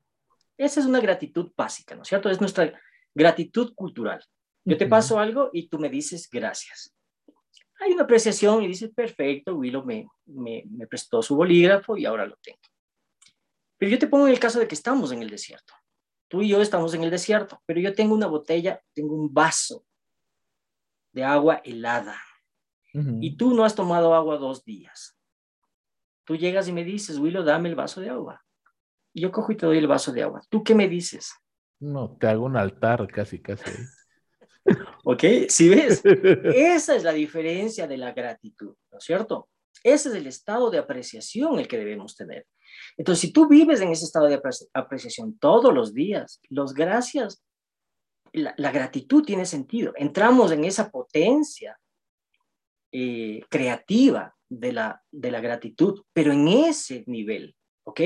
[0.60, 2.30] Esa es una gratitud básica, ¿no es cierto?
[2.30, 2.80] Es nuestra
[3.16, 4.24] gratitud cultural.
[4.64, 6.94] Yo te paso algo y tú me dices gracias.
[7.80, 12.26] Hay una apreciación y dices, perfecto, Willow me, me, me prestó su bolígrafo y ahora
[12.26, 12.60] lo tengo.
[13.78, 15.74] Pero yo te pongo en el caso de que estamos en el desierto.
[16.28, 19.86] Tú y yo estamos en el desierto, pero yo tengo una botella, tengo un vaso
[21.12, 22.22] de agua helada.
[22.92, 25.15] Y tú no has tomado agua dos días.
[26.26, 28.44] Tú llegas y me dices, Willow, dame el vaso de agua.
[29.13, 30.42] Y yo cojo y te doy el vaso de agua.
[30.50, 31.34] ¿Tú qué me dices?
[31.80, 33.72] No, te hago un altar casi, casi.
[35.12, 35.24] ¿Ok?
[35.48, 36.04] Si ves,
[36.54, 39.50] esa es la diferencia de la gratitud, ¿no es cierto?
[39.84, 42.45] Ese es el estado de apreciación el que debemos tener.
[42.95, 44.39] Entonces, si tú vives en ese estado de
[44.72, 47.43] apreciación todos los días, los gracias,
[48.34, 49.93] la, gratitud tiene sentido.
[49.95, 51.80] Entramos en esa potencia
[52.91, 58.02] eh, creativa de la, de la gratitud, pero en ese nivel, ¿ok?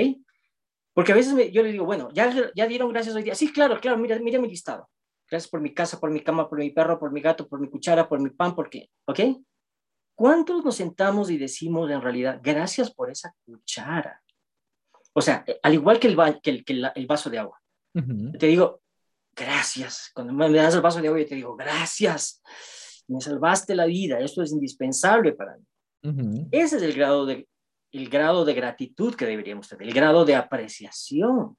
[0.93, 3.35] Porque a veces yo le digo, bueno, ¿ya, ya dieron gracias hoy día?
[3.35, 4.87] Sí, claro, claro, mira, mira mi listado.
[5.33, 7.67] Gracias por mi casa, por mi cama, por mi perro, por mi gato, por mi
[7.67, 9.19] cuchara, por mi pan, porque, ¿ok?
[10.13, 14.21] ¿Cuántos nos sentamos y decimos en realidad, gracias por esa cuchara?
[15.11, 17.59] O sea, eh, al igual que el, que que el, vaso de agua.
[18.37, 18.83] Te digo,
[19.35, 20.11] gracias.
[20.13, 22.43] Cuando me das el vaso de agua, yo te digo, gracias.
[23.07, 24.19] Me salvaste la vida.
[24.19, 26.47] Esto es indispensable para mí.
[26.51, 27.47] Ese es el grado, de,
[27.91, 31.57] el grado de gratitud que deberíamos tener, el grado de apreciación.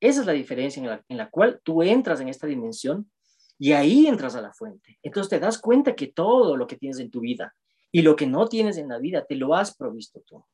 [0.00, 3.10] Esa es la diferencia en la, cual tú entras en esta dimensión
[3.58, 4.98] y ahí entras a la fuente.
[5.02, 7.54] Entonces te das cuenta que todo lo que tienes en tu vida
[7.90, 10.44] y lo que no tienes en la vida te lo has provisto tú.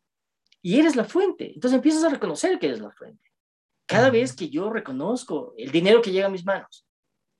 [0.63, 1.53] Y eres la fuente.
[1.55, 3.31] Entonces empiezas a reconocer que eres la fuente.
[3.87, 6.87] Cada vez que yo reconozco el dinero que llega a mis manos,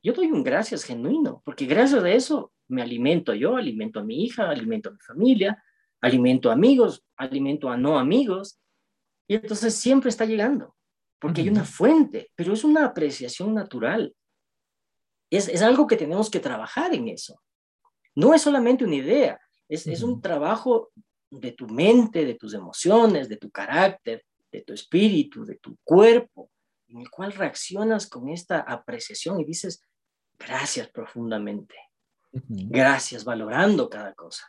[0.03, 4.25] yo doy un gracias genuino, porque gracias a eso me alimento yo, alimento a mi
[4.25, 5.63] hija, alimento a mi familia,
[6.01, 8.59] alimento a amigos, alimento a no amigos.
[9.29, 10.75] Y entonces siempre está llegando
[11.23, 14.13] porque hay una fuente, pero es una apreciación natural.
[15.31, 17.41] Es, es, algo que tenemos que trabajar en eso.
[18.17, 20.91] No es solamente una idea, es, es un trabajo
[21.31, 26.51] de tu mente, de tus emociones, de tu carácter, de tu espíritu, de tu cuerpo,
[26.89, 29.81] en el cual reaccionas con esta apreciación y dices,
[30.37, 31.77] gracias profundamente,
[32.33, 34.45] gracias, valorando cada cosa.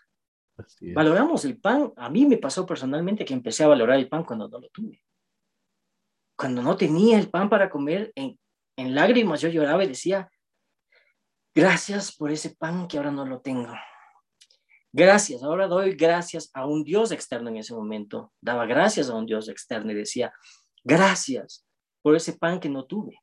[0.82, 1.94] Valoramos el pan.
[1.98, 5.04] A mí me pasó personalmente que empecé a valorar el pan cuando no lo tuve
[6.44, 8.38] cuando no tenía el pan para comer, en,
[8.76, 10.30] en lágrimas yo lloraba y decía,
[11.56, 13.74] gracias por ese pan que ahora no lo tengo.
[14.92, 18.34] Gracias, ahora doy gracias a un Dios externo en ese momento.
[18.42, 20.34] Daba gracias a un Dios externo y decía,
[20.84, 21.66] Gracias
[22.02, 23.22] por ese pan que no tuve,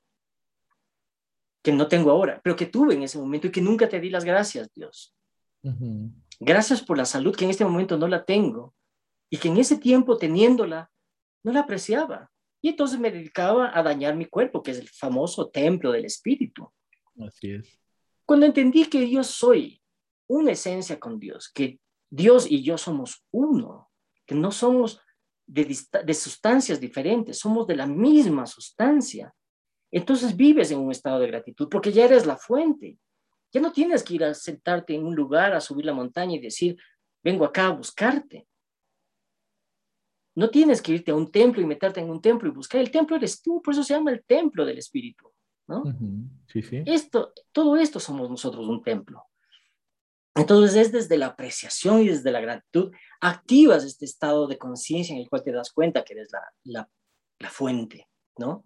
[1.63, 4.09] que no tengo ahora, pero que tuve en ese momento y que nunca te di
[4.09, 5.15] las gracias, Dios.
[6.39, 8.75] Gracias por la salud que en este momento no la tengo
[9.29, 10.91] y que en ese tiempo teniéndola
[11.45, 12.31] no la apreciaba.
[12.63, 16.71] Y entonces me dedicaba a dañar mi cuerpo, que es el famoso templo del espíritu.
[17.27, 17.81] Así es.
[18.25, 19.83] Cuando entendí que yo soy
[20.29, 23.91] una esencia con Dios, que Dios y yo somos uno,
[24.27, 25.01] que no somos
[25.47, 29.35] de, de sustancias diferentes, somos de la misma sustancia.
[29.91, 32.99] Entonces vives en un estado de gratitud porque ya eres la fuente.
[33.53, 36.41] Ya no tienes que ir a sentarte en un lugar, a subir la montaña y
[36.41, 36.77] decir,
[37.25, 38.47] vengo acá a buscarte.
[40.35, 42.81] No tienes que irte a un templo y meterte en un templo y buscar.
[42.81, 45.33] El templo eres tú, por eso se llama el templo del Espíritu.
[45.67, 45.85] ¿no?
[46.47, 46.83] Sí, sí.
[46.87, 49.25] Esto, todo esto somos nosotros un templo.
[50.35, 55.21] Entonces es desde la apreciación y desde la gratitud, activas este estado de conciencia en
[55.21, 56.29] el cual te das cuenta que eres
[56.65, 56.89] la,
[57.39, 58.65] la, fuente, ¿no?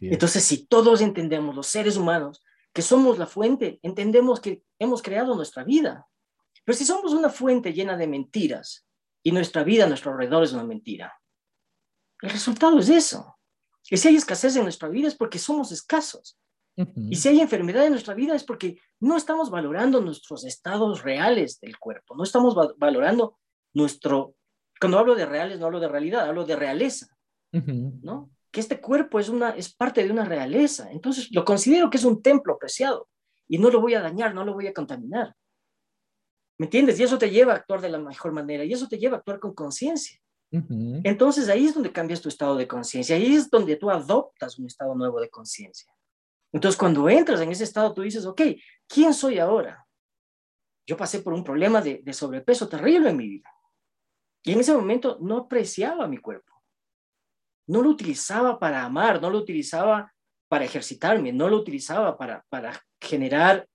[0.00, 5.34] Entonces, si todos entendemos, los seres humanos, que somos la fuente, entendemos que hemos creado
[5.34, 6.06] nuestra vida.
[6.64, 8.85] Pero si somos una fuente llena de mentiras
[9.26, 11.12] y nuestra vida a nuestro alrededor es una mentira,
[12.22, 13.36] el resultado es eso.
[13.82, 16.38] Que si hay escasez en nuestra vida es porque somos escasos.
[17.10, 21.58] Y si hay enfermedad en nuestra vida es porque no estamos valorando nuestros estados reales
[21.58, 23.36] del cuerpo, no estamos valorando
[23.74, 24.36] nuestro,
[24.80, 27.08] cuando hablo de reales no hablo de realidad, hablo de realeza,
[27.50, 28.30] ¿no?
[28.52, 32.04] Que este cuerpo es, una, es parte de una realeza, entonces lo considero que es
[32.04, 33.08] un templo preciado
[33.48, 35.34] y no lo voy a dañar, no lo voy a contaminar.
[36.58, 36.98] ¿Me entiendes?
[36.98, 39.18] Y eso te lleva a actuar de la mejor manera y eso te lleva a
[39.18, 40.20] actuar con conciencia.
[40.50, 44.66] Entonces ahí es donde cambias tu estado de conciencia, ahí es donde tú adoptas un
[44.66, 45.92] estado nuevo de conciencia.
[46.52, 48.40] Entonces, cuando entras en ese estado, tú dices, ok,
[48.88, 49.86] ¿quién soy ahora?
[50.86, 53.50] Yo pasé por un problema de, sobrepeso terrible en mi vida.
[54.42, 56.62] Y en ese momento no apreciaba mi cuerpo.
[57.68, 60.10] No lo utilizaba para amar, no lo utilizaba
[60.48, 63.68] para ejercitarme, no lo utilizaba para, para generar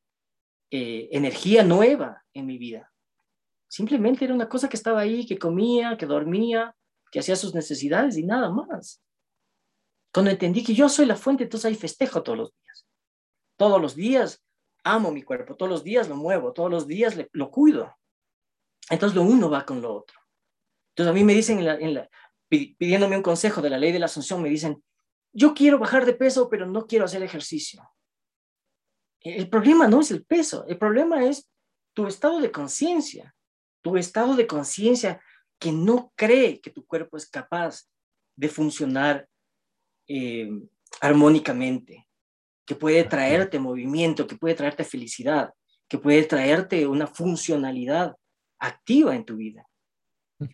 [0.71, 2.91] eh, energía nueva en mi vida.
[3.67, 6.75] Simplemente era una cosa que estaba ahí, que comía, que dormía,
[7.11, 9.03] que hacía sus necesidades y nada más.
[10.13, 12.87] Cuando entendí que yo soy la fuente, entonces ahí festejo todos los días.
[13.57, 14.43] Todos los días
[14.83, 17.95] amo mi cuerpo, todos los días lo muevo, todos los días lo cuido.
[18.89, 20.19] Entonces lo uno va con lo otro.
[20.89, 21.59] Entonces a mí me dicen,
[22.49, 24.83] pidiéndome un consejo de la ley de la asunción, me dicen,
[25.33, 27.81] yo quiero bajar de peso, pero no quiero hacer ejercicio.
[29.21, 31.47] El problema no es el peso, el problema es
[31.93, 33.35] tu estado de conciencia,
[33.81, 35.21] tu estado de conciencia
[35.59, 37.87] que no cree que tu cuerpo es capaz
[38.35, 39.27] de funcionar
[40.07, 40.49] eh,
[40.99, 42.07] armónicamente,
[42.65, 45.53] que puede traerte movimiento, que puede traerte felicidad,
[45.87, 48.15] que puede traerte una funcionalidad
[48.59, 49.67] activa en tu vida.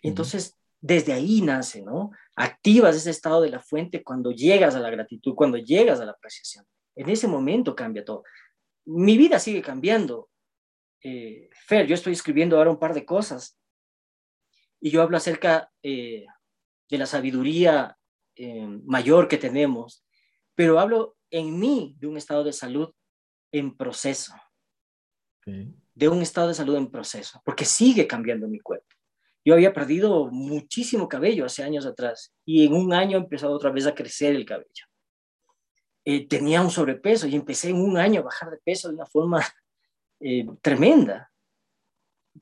[0.01, 2.11] Entonces, desde ahí nace, ¿no?
[2.35, 6.11] Activas ese estado de la fuente cuando llegas a la gratitud, cuando llegas a la
[6.11, 6.65] apreciación.
[6.95, 8.23] En ese momento cambia todo.
[8.87, 10.29] Mi vida sigue cambiando.
[11.03, 13.59] Eh, Fer, yo estoy escribiendo ahora un par de cosas
[14.79, 16.25] y yo hablo acerca eh,
[16.89, 17.97] de la sabiduría
[18.35, 20.05] eh, mayor que tenemos,
[20.55, 22.93] pero hablo en mí de un estado de salud
[23.51, 24.33] en proceso,
[25.45, 28.87] de un estado de salud en proceso, porque sigue cambiando mi cuerpo.
[29.43, 33.87] Yo había perdido muchísimo cabello hace años atrás y en un año empezado otra vez
[33.87, 34.85] a crecer el cabello.
[36.09, 39.05] Eh, tenía un sobrepeso y empecé en un año a bajar de peso de una
[39.05, 39.45] forma
[40.21, 41.29] eh, tremenda,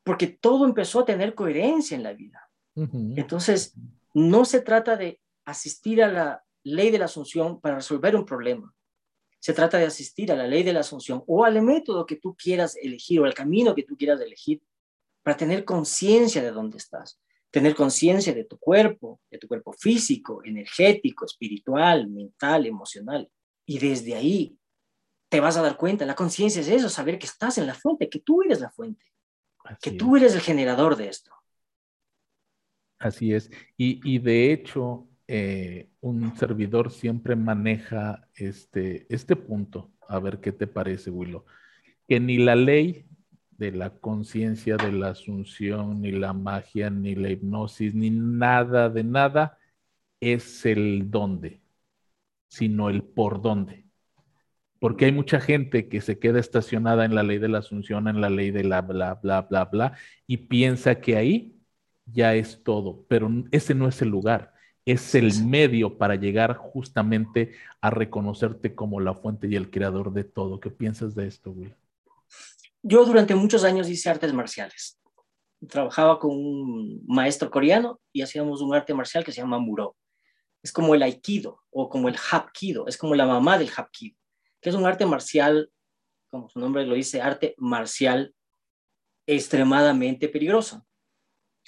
[0.04, 2.48] porque todo empezó a tener coherencia en la vida.
[2.76, 3.74] Entonces,
[4.14, 8.72] no se trata de asistir a la ley de la asunción para resolver un problema.
[9.40, 12.36] Se trata de asistir a la ley de la asunción o al método que tú
[12.36, 14.62] quieras elegir o al camino que tú quieras elegir
[15.24, 20.44] para tener conciencia de dónde estás, tener conciencia de tu cuerpo, de tu cuerpo físico,
[20.44, 23.28] energético, espiritual, mental, emocional.
[23.66, 24.58] Y desde ahí
[25.30, 28.10] te vas a dar cuenta, la conciencia es eso, saber que estás en la fuente,
[28.10, 29.06] que tú eres la fuente,
[29.82, 31.32] que tú eres el generador de esto.
[33.00, 33.52] Así es.
[33.78, 39.92] Y, y de hecho, eh, un servidor siempre maneja este, este punto.
[40.08, 41.46] A ver qué te parece, Willow.
[42.08, 43.08] Que ni la ley
[43.58, 49.04] de la conciencia de la asunción, ni la magia, ni la hipnosis, ni nada de
[49.04, 49.58] nada
[50.20, 51.62] es el dónde,
[52.56, 53.86] sino el por dónde.
[54.80, 58.22] Porque hay mucha gente que se queda estacionada en la ley de la asunción, en
[58.22, 59.98] la ley de la bla, bla, bla, bla,
[60.28, 61.56] y piensa que ahí
[62.06, 67.54] ya es todo, pero ese no es el lugar es el medio para llegar justamente
[67.82, 70.60] a reconocerte como la fuente y el creador de todo.
[70.60, 71.74] ¿Qué piensas de esto, Will?
[72.84, 75.00] Yo durante muchos años hice artes marciales.
[75.68, 79.96] Trabajaba con un maestro coreano y hacíamos un arte marcial que se llama Muro.
[80.66, 84.18] Es como el aikido o como el hapkido, es como la mamá del hapkido,
[84.60, 85.72] que es un arte marcial,
[86.28, 88.34] como su nombre lo dice, arte marcial
[89.28, 90.84] extremadamente peligroso.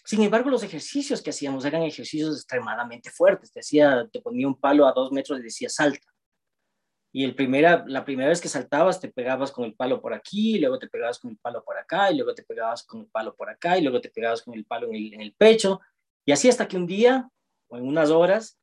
[0.04, 3.52] Sin embargo, los ejercicios que hacíamos eran ejercicios extremadamente fuertes.
[3.52, 6.08] Te, hacía, te ponía un palo a dos metros y decía salta.
[7.14, 10.58] Y el primera, la primera vez que saltabas te pegabas con el palo por aquí,
[10.58, 13.36] luego te pegabas con el palo por acá, y luego te pegabas con el palo
[13.36, 15.82] por acá, y luego te pegabas con el palo en el, en el pecho.
[16.26, 17.30] Y así hasta que un día,
[17.68, 18.58] o en unas horas,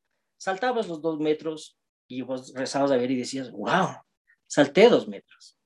[0.44, 3.96] saltabas los dos metros y vos rezabas a ver y decías, wow,
[4.46, 5.58] salté dos metros.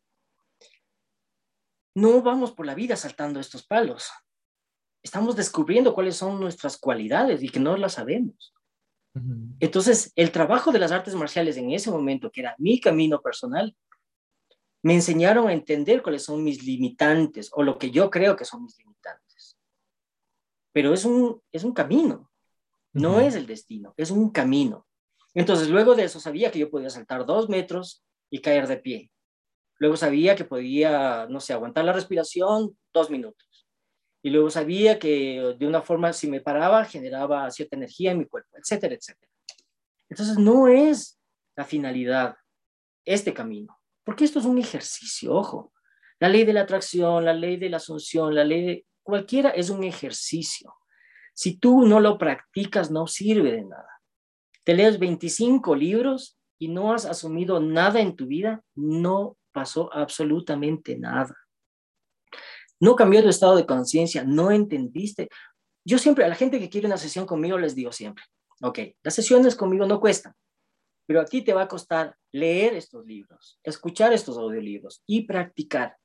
[1.97, 4.09] No vamos por la vida saltando estos palos.
[5.03, 8.55] Estamos descubriendo cuáles son nuestras cualidades y que no las sabemos.
[9.59, 13.77] Entonces, el trabajo de las artes marciales en ese momento, que era mi camino personal,
[14.85, 18.63] me enseñaron a entender cuáles son mis limitantes o lo que yo creo que son
[18.63, 19.59] mis limitantes.
[20.73, 22.28] Pero es un, es un camino.
[23.01, 24.87] No es el destino, es un camino.
[25.35, 29.11] Entonces, luego de eso sabía que yo podía saltar dos metros y caer de pie.
[29.79, 33.67] Luego sabía que podía, no sé, aguantar la respiración dos minutos.
[34.23, 38.27] Y luego sabía que de una forma, si me paraba, generaba cierta energía en mi
[38.27, 39.31] cuerpo, etcétera, etcétera.
[40.09, 41.21] Entonces, no es
[41.57, 42.37] la finalidad
[43.05, 45.73] este camino, porque esto es un ejercicio, ojo.
[46.21, 49.71] La ley de la atracción, la ley de la asunción, la ley de cualquiera es
[49.71, 50.75] un ejercicio.
[51.39, 54.03] Si tú no lo practicas, no sirve de nada.
[54.65, 60.99] Te lees 25 libros y no has asumido nada en tu vida, no pasó absolutamente
[60.99, 61.33] nada.
[62.81, 65.29] No cambió tu estado de conciencia, no entendiste.
[65.85, 68.25] Yo siempre, a la gente que quiere una sesión conmigo, les digo siempre,
[68.61, 70.35] ok, las sesiones conmigo no cuestan,
[71.07, 75.99] pero a ti te va a costar leer estos libros, escuchar estos audiolibros y practicar.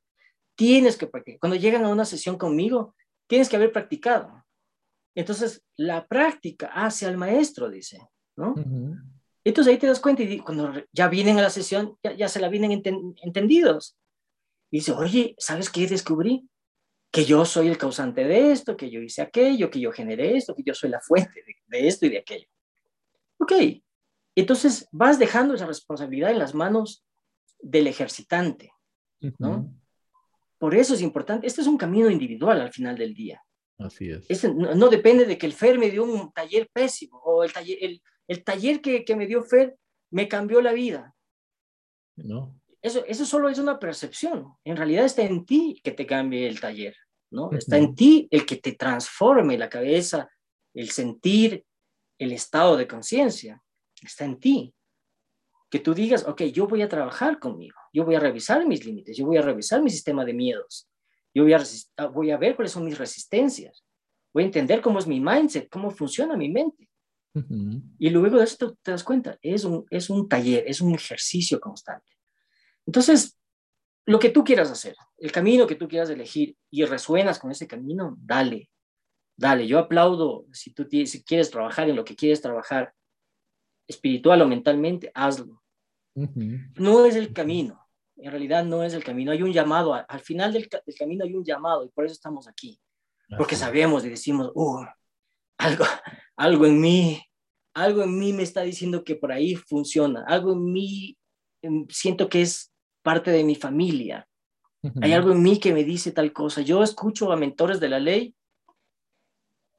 [0.54, 1.40] Tienes que practicar.
[1.40, 2.94] Cuando llegan a una sesión conmigo,
[3.26, 4.43] tienes que haber practicado.
[5.14, 8.54] Entonces, la práctica hace al maestro, dice, ¿no?
[9.44, 12.48] Entonces ahí te das cuenta y cuando ya vienen a la sesión, ya, se la
[12.48, 12.82] vienen
[13.22, 13.96] entendidos.
[14.70, 16.48] dice, oye, ¿sabes qué descubrí?
[17.12, 20.54] Que yo soy el causante de esto, que yo hice aquello, que yo generé esto,
[20.54, 22.48] que yo soy la fuente de, esto y de aquello.
[23.38, 23.52] Ok,
[24.34, 27.04] entonces vas dejando esa responsabilidad en las manos
[27.60, 28.72] del ejercitante,
[29.38, 29.70] ¿no?
[30.58, 33.44] Por eso es importante, este es un camino individual al final del día.
[33.78, 34.44] Así es.
[34.54, 37.78] No, depende de que el Fer me dio un taller pésimo o el taller,
[38.28, 39.76] el, taller que, me dio Fer
[40.10, 41.14] me cambió la vida.
[42.16, 42.60] No.
[42.80, 44.54] Eso, eso solo es una percepción.
[44.64, 46.94] En realidad está en ti que te cambie el taller,
[47.30, 47.50] ¿no?
[47.52, 50.28] Está en ti el que te transforme la cabeza,
[50.74, 51.64] el sentir,
[52.18, 53.62] el estado de conciencia.
[54.02, 54.74] Está en ti.
[55.70, 59.16] Que tú digas, ok, yo voy a trabajar conmigo, yo voy a revisar mis límites,
[59.16, 60.88] yo voy a revisar mi sistema de miedos,
[61.34, 63.84] yo voy a, voy a ver cuáles son mis resistencias.
[64.32, 66.88] Voy a entender cómo es mi mindset, cómo funciona mi mente.
[67.98, 71.58] Y luego de esto te das cuenta, es un, es un taller, es un ejercicio
[71.60, 72.12] constante.
[72.86, 73.36] Entonces,
[74.06, 77.66] lo que tú quieras hacer, el camino que tú quieras elegir y resuenas con ese
[77.66, 78.70] camino, dale,
[79.36, 79.66] dale.
[79.66, 82.94] Yo aplaudo si tú si quieres trabajar en lo que quieres trabajar,
[83.88, 85.60] espiritual o mentalmente, hazlo.
[86.14, 87.83] No es el camino,
[88.16, 91.44] en realidad no es el camino, hay un llamado, al final del, camino hay un
[91.44, 92.80] llamado y por eso estamos aquí,
[93.36, 94.84] porque sabemos y decimos, uh,
[95.58, 95.84] algo,
[96.36, 97.22] algo en mí,
[97.74, 101.16] algo en mí me está diciendo que por ahí funciona, algo en mí
[101.62, 104.26] em, siento que es parte de mi familia,
[105.00, 106.60] hay algo en mí que me dice tal cosa.
[106.60, 108.34] Yo escucho a mentores de la ley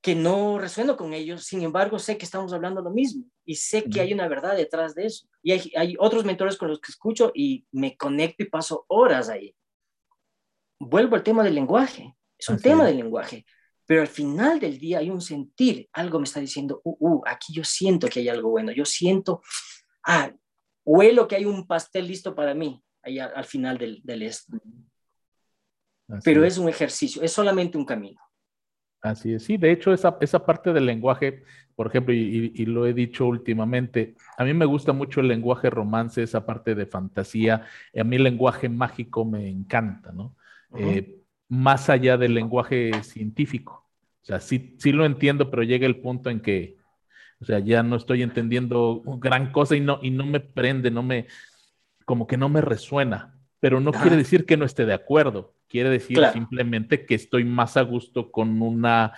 [0.06, 3.86] que no resueno con ellos, sin embargo sé que estamos hablando lo mismo y sé
[3.86, 5.28] que hay una verdad detrás de eso.
[5.42, 9.56] Y hay, otros mentores con los que escucho y me conecto y paso horas ahí.
[10.80, 13.48] Vuelvo al tema del lenguaje, es un tema del lenguaje,
[13.88, 17.52] pero al final del día hay un sentir, algo me está diciendo, uh, uh, aquí
[17.52, 19.42] yo siento que hay algo bueno, yo siento,
[20.04, 20.32] ah,
[20.84, 24.56] huelo que hay un pastel listo para mí, ahí al, final del, del esto.
[26.24, 28.22] pero es un ejercicio, es solamente un camino.
[29.06, 31.44] Así es, sí, de hecho esa, esa parte del lenguaje,
[31.76, 36.24] por ejemplo, y, lo he dicho últimamente, a mí me gusta mucho el lenguaje romance,
[36.24, 40.36] esa parte de fantasía, a mí el lenguaje mágico me encanta, ¿no?
[40.76, 43.86] Eh, más allá del lenguaje científico.
[44.24, 46.78] O sea, sí, sí lo entiendo, pero llega el punto en que,
[47.40, 51.04] o sea, ya no estoy entendiendo gran cosa y no, y no me prende, no
[51.04, 51.28] me,
[52.06, 55.90] como que no me resuena, pero no quiere decir que no esté de acuerdo Quiere
[55.90, 59.14] decir simplemente que estoy más a gusto con una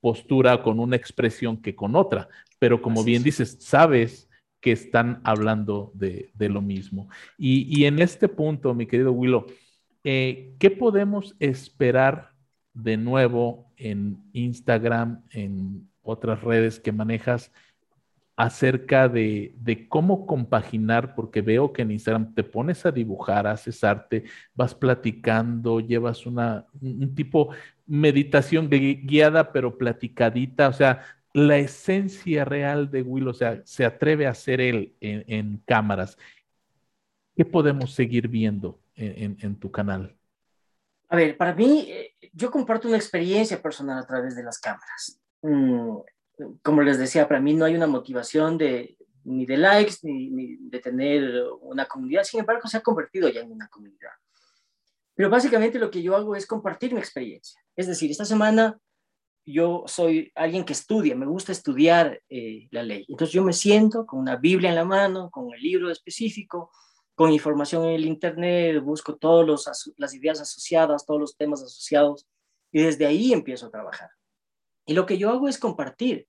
[0.00, 2.28] postura, con una expresión que con otra.
[2.58, 4.28] Pero como bien dices, sabes
[4.60, 7.08] que están hablando de, lo mismo.
[7.36, 9.46] Y, en este punto, mi querido Willow,
[10.04, 12.32] eh, ¿qué podemos esperar
[12.74, 17.52] de nuevo en Instagram, en otras redes que manejas
[18.42, 24.24] acerca de, cómo compaginar, porque veo que en Instagram te pones a dibujar, haces arte,
[24.52, 27.50] vas platicando, llevas una, un tipo
[27.86, 34.26] meditación guiada, pero platicadita, o sea, la esencia real de Will, o sea, se atreve
[34.26, 36.18] a ser él en, cámaras.
[37.36, 40.16] ¿Qué podemos seguir viendo en, tu canal?
[41.08, 45.20] A ver, para mí, eh, yo comparto una experiencia personal a través de las cámaras.
[45.42, 45.98] Mm,
[46.62, 50.80] como les decía, para mí no hay una motivación de, ni de likes, ni, de
[50.80, 52.24] tener una comunidad.
[52.24, 54.10] Sin embargo, se ha convertido ya en una comunidad.
[55.14, 57.60] Pero básicamente lo que yo hago es compartir mi experiencia.
[57.76, 58.78] Es decir, esta semana
[59.44, 63.04] yo soy alguien que estudia, me gusta estudiar eh, la ley.
[63.08, 66.70] Entonces yo me siento con una Biblia en la mano, con el libro específico,
[67.14, 69.66] con información en el Internet, busco todas
[69.96, 72.26] las ideas asociadas, todos los temas asociados,
[72.72, 74.10] y desde ahí empiezo a trabajar.
[74.86, 76.26] Y lo que yo hago es compartir,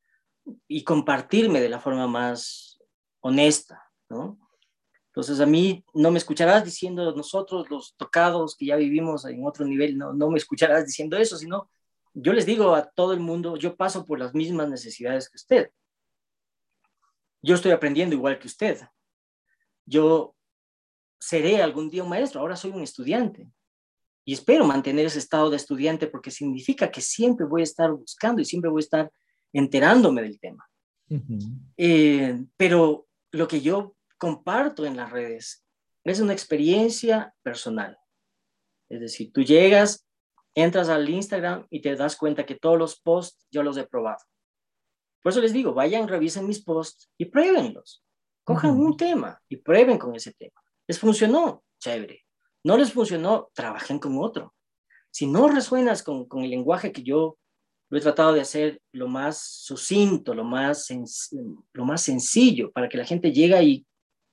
[0.68, 2.80] y compartirme de la forma más
[3.22, 4.40] honesta, ¿no?
[5.08, 9.64] Entonces a mí no me escucharás diciendo nosotros los tocados que ya vivimos en otro
[9.66, 11.70] nivel, no, no me escucharás diciendo eso, sino
[12.14, 15.72] yo les digo a todo el mundo, yo paso por las mismas necesidades que usted.
[17.42, 18.80] Yo estoy aprendiendo igual que usted.
[19.86, 20.36] Yo
[21.20, 23.50] seré algún día un maestro, ahora soy un estudiante.
[24.26, 28.42] Y espero mantener ese estado de estudiante porque significa que siempre voy a estar buscando
[28.42, 29.12] y siempre voy a estar
[29.54, 30.68] enterándome del tema.
[31.78, 35.64] Eh, pero lo que yo comparto en las redes
[36.04, 37.98] es una experiencia personal.
[38.90, 40.08] Es decir, tú llegas,
[40.56, 44.20] entras al Instagram y te das cuenta que todos los posts yo los he probado.
[45.22, 48.04] Por eso les digo, vayan, revisen mis posts y pruébenlos.
[48.44, 50.62] Cojan un tema y prueben con ese tema.
[50.86, 51.64] ¿Les funcionó?
[51.80, 52.26] Chévere.
[52.64, 53.50] ¿No les funcionó?
[53.54, 54.54] Trabajen con otro.
[55.12, 57.38] Si no resuenas con, con el lenguaje que yo
[57.94, 60.88] lo he tratado de hacer lo más sucinto, lo más,
[61.74, 63.86] lo más sencillo, para que la gente llegue y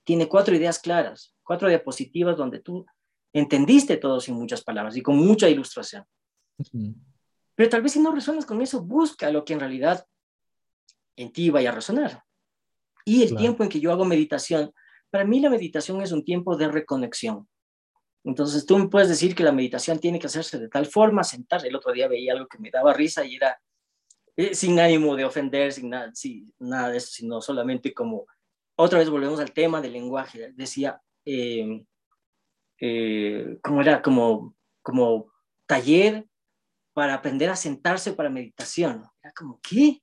[0.02, 2.86] tiene cuatro ideas claras, cuatro diapositivas donde tú
[3.34, 6.06] entendiste todo sin muchas palabras y con mucha ilustración.
[7.54, 10.06] Pero tal vez si no resuenas con eso, busca lo que en realidad
[11.16, 12.22] en ti vaya a resonar.
[13.04, 14.72] Y el tiempo en que yo hago meditación,
[15.10, 17.46] para mí la meditación es un tiempo de reconexión.
[18.24, 21.64] Entonces tú me puedes decir que la meditación tiene que hacerse de tal forma, sentar.
[21.64, 23.58] El otro día veía algo que me daba risa y era
[24.36, 26.12] eh, sin ánimo de ofender, sin nada,
[26.58, 28.26] nada de eso, sino solamente como,
[28.76, 30.52] otra vez volvemos al tema del lenguaje.
[30.54, 31.84] Decía, eh,
[32.80, 34.00] eh, como era?
[34.02, 35.32] Como, como
[35.66, 36.26] taller
[36.92, 39.06] para aprender a sentarse para meditación.
[39.22, 40.02] Era como, ¿qué?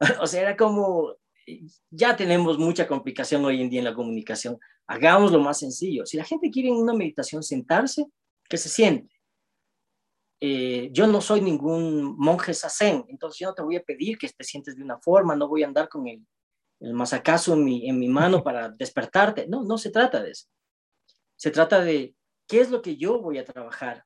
[0.20, 1.16] o sea, era como,
[1.90, 4.58] ya tenemos mucha complicación hoy en día en la comunicación.
[4.90, 6.04] Hagamos lo más sencillo.
[6.04, 8.06] Si la gente quiere en una meditación sentarse,
[8.48, 9.14] que se siente.
[10.40, 14.28] Eh, yo no soy ningún monje sazen, entonces yo no te voy a pedir que
[14.28, 16.26] te sientes de una forma, no voy a andar con el,
[16.80, 19.46] el masacazo en mi, en mi mano para despertarte.
[19.46, 20.48] No, no se trata de eso.
[21.36, 22.16] Se trata de
[22.48, 24.04] qué es lo que yo voy a trabajar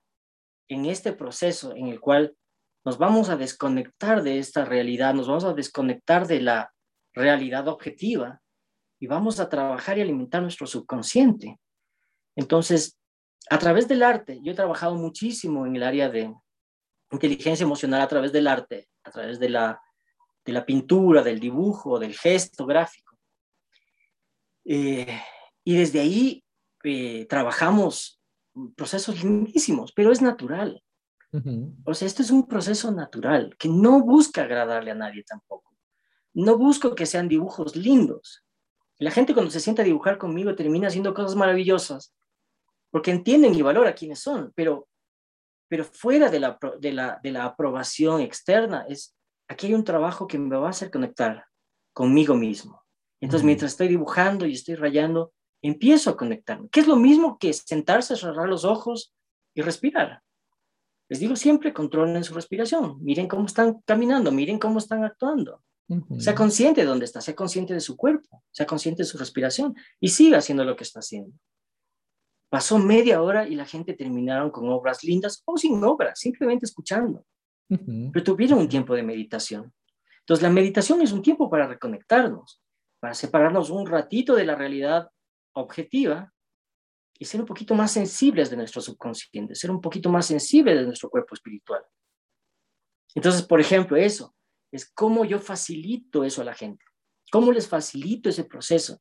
[0.68, 2.36] en este proceso en el cual
[2.84, 6.74] nos vamos a desconectar de esta realidad, nos vamos a desconectar de la
[7.14, 8.42] realidad objetiva
[9.04, 11.60] y vamos a trabajar y alimentar nuestro subconsciente.
[12.34, 12.98] Entonces,
[13.50, 16.34] a través del arte, yo he trabajado muchísimo en el área de
[17.10, 19.78] inteligencia emocional a través del arte, a través de la,
[20.42, 23.18] de la pintura, del dibujo, del gesto gráfico.
[24.64, 25.20] Eh,
[25.62, 26.42] y desde ahí
[26.82, 28.22] eh, trabajamos
[28.74, 30.82] procesos lindísimos, pero es natural.
[31.84, 35.74] O sea, esto es un proceso natural que no busca agradarle a nadie tampoco.
[36.32, 38.43] No busco que sean dibujos lindos.
[38.98, 42.14] La gente cuando se sienta a dibujar conmigo termina haciendo cosas maravillosas,
[42.90, 44.88] porque entienden y valoran quiénes son, pero,
[45.68, 49.16] pero fuera de la, de, la, de la aprobación externa, es,
[49.48, 51.44] aquí hay un trabajo que me va a hacer conectar
[51.92, 52.82] conmigo mismo.
[53.20, 55.32] Entonces, mientras estoy dibujando y estoy rayando,
[55.62, 59.14] empiezo a conectarme, que es lo mismo que sentarse, cerrar los ojos
[59.54, 60.22] y respirar.
[61.08, 65.62] Les digo siempre, controlen su respiración, miren cómo están caminando, miren cómo están actuando.
[66.18, 69.74] Sea consciente de dónde está, sea consciente de su cuerpo, sea consciente de su respiración
[70.00, 71.36] y siga haciendo lo que está haciendo.
[72.48, 77.24] Pasó media hora y la gente terminaron con obras lindas o sin obras, simplemente escuchando.
[77.68, 79.72] Pero tuvieron un tiempo de meditación.
[80.20, 82.62] Entonces, la meditación es un tiempo para reconectarnos,
[83.00, 85.10] para separarnos un ratito de la realidad
[85.54, 86.32] objetiva
[87.18, 90.86] y ser un poquito más sensibles de nuestro subconsciente, ser un poquito más sensibles de
[90.86, 91.82] nuestro cuerpo espiritual.
[93.14, 94.34] Entonces, por ejemplo, eso,
[94.76, 96.84] es cómo yo facilito eso a la gente,
[97.30, 99.00] cómo les facilito ese proceso.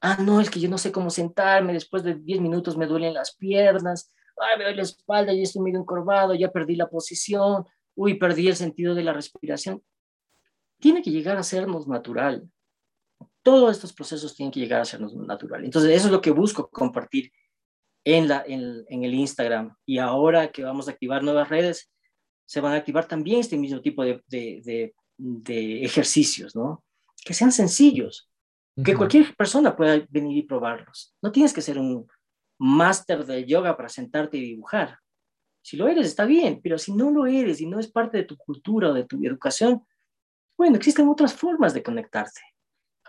[0.00, 3.14] Ah, no, es que yo no sé cómo sentarme, después de 10 minutos me duelen
[3.14, 7.66] las piernas, ay, me duele la espalda, ya estoy medio encorvado, ya perdí la posición,
[7.94, 9.82] uy, perdí el sentido de la respiración.
[10.78, 12.48] Tiene que llegar a sernos natural.
[13.42, 15.64] todos estos procesos tienen que llegar a ser natural.
[15.64, 17.32] Entonces, eso es lo que busco compartir
[18.04, 19.76] en, la, en, el Instagram.
[19.86, 21.90] Y ahora que vamos a activar nuevas redes,
[22.50, 26.82] se van a activar también este mismo tipo de, de, de, ejercicios, ¿no?
[27.24, 28.28] Que sean sencillos,
[28.84, 31.14] que cualquier persona pueda venir y probarlos.
[31.22, 32.08] No tienes que ser un
[32.58, 34.98] máster de yoga para sentarte y dibujar.
[35.62, 38.24] Si lo eres, está bien, pero si no lo eres y no es parte de
[38.24, 39.86] tu cultura o de tu educación,
[40.58, 42.40] bueno, existen otras formas de conectarte.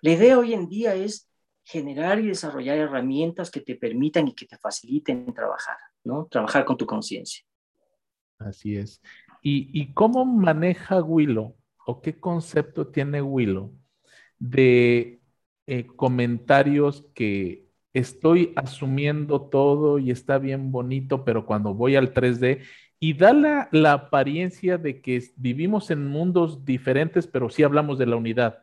[0.03, 1.27] La idea hoy en día es
[1.63, 6.27] generar y desarrollar herramientas que te permitan y que te faciliten trabajar, ¿no?
[6.29, 7.43] Trabajar con tu conciencia.
[8.37, 9.01] Así es.
[9.41, 13.73] ¿Y, cómo maneja Willow o qué concepto tiene Willow
[14.37, 15.21] de
[15.67, 22.61] eh, comentarios que estoy asumiendo todo y está bien bonito, pero cuando voy al 3D
[22.99, 28.05] y da la, la apariencia de que vivimos en mundos diferentes, pero sí hablamos de
[28.05, 28.59] la unidad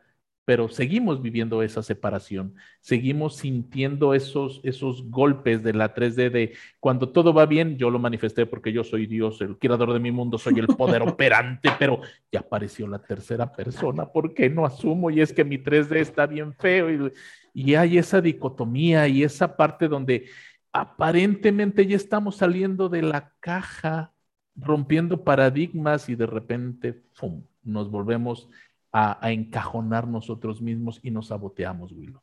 [0.49, 7.09] pero seguimos viviendo esa separación, seguimos sintiendo esos, esos golpes de la 3D de cuando
[7.09, 10.39] todo va bien, yo lo manifesté porque yo soy Dios, el creador de mi mundo,
[10.39, 15.11] soy el poder operante, pero ya apareció la tercera persona, ¿por qué no asumo?
[15.11, 17.13] Y es que mi 3D está bien feo y,
[17.53, 20.31] y hay esa dicotomía y esa parte donde
[20.73, 24.15] aparentemente ya estamos saliendo de la caja,
[24.55, 28.49] rompiendo paradigmas y de repente, ¡pum!, nos volvemos
[28.91, 32.21] a, encajonar nosotros mismos y nos saboteamos, Willow.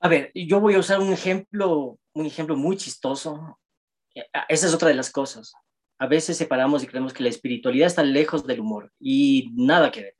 [0.00, 3.58] A ver, yo voy a usar un ejemplo, un ejemplo muy chistoso.
[4.48, 5.54] Esa es otra de las cosas.
[5.98, 10.02] A veces separamos y creemos que la espiritualidad está lejos del humor y nada que
[10.02, 10.16] ver.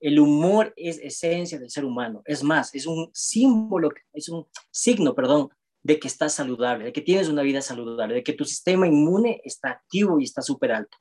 [0.00, 2.22] El humor es esencia del ser humano.
[2.24, 5.50] Es más, es un símbolo, es un signo, perdón,
[5.82, 9.40] de que estás saludable, de que tienes una vida saludable, de que tu sistema inmune
[9.44, 10.96] está activo y está súper alto.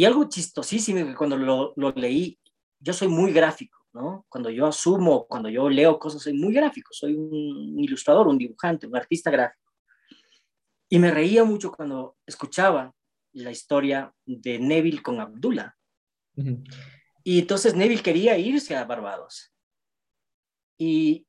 [0.00, 2.40] Y algo chistosísimo que cuando lo, lo, leí,
[2.78, 4.24] yo soy muy gráfico, ¿no?
[4.30, 8.86] Cuando yo asumo, cuando yo leo cosas, soy muy gráfico, soy un ilustrador, un dibujante,
[8.86, 9.70] un artista gráfico.
[10.88, 12.94] Y me reía mucho cuando escuchaba
[13.32, 15.76] la historia de Neville con Abdullah.
[17.22, 19.52] Y entonces Neville quería irse a Barbados.
[20.78, 21.26] Y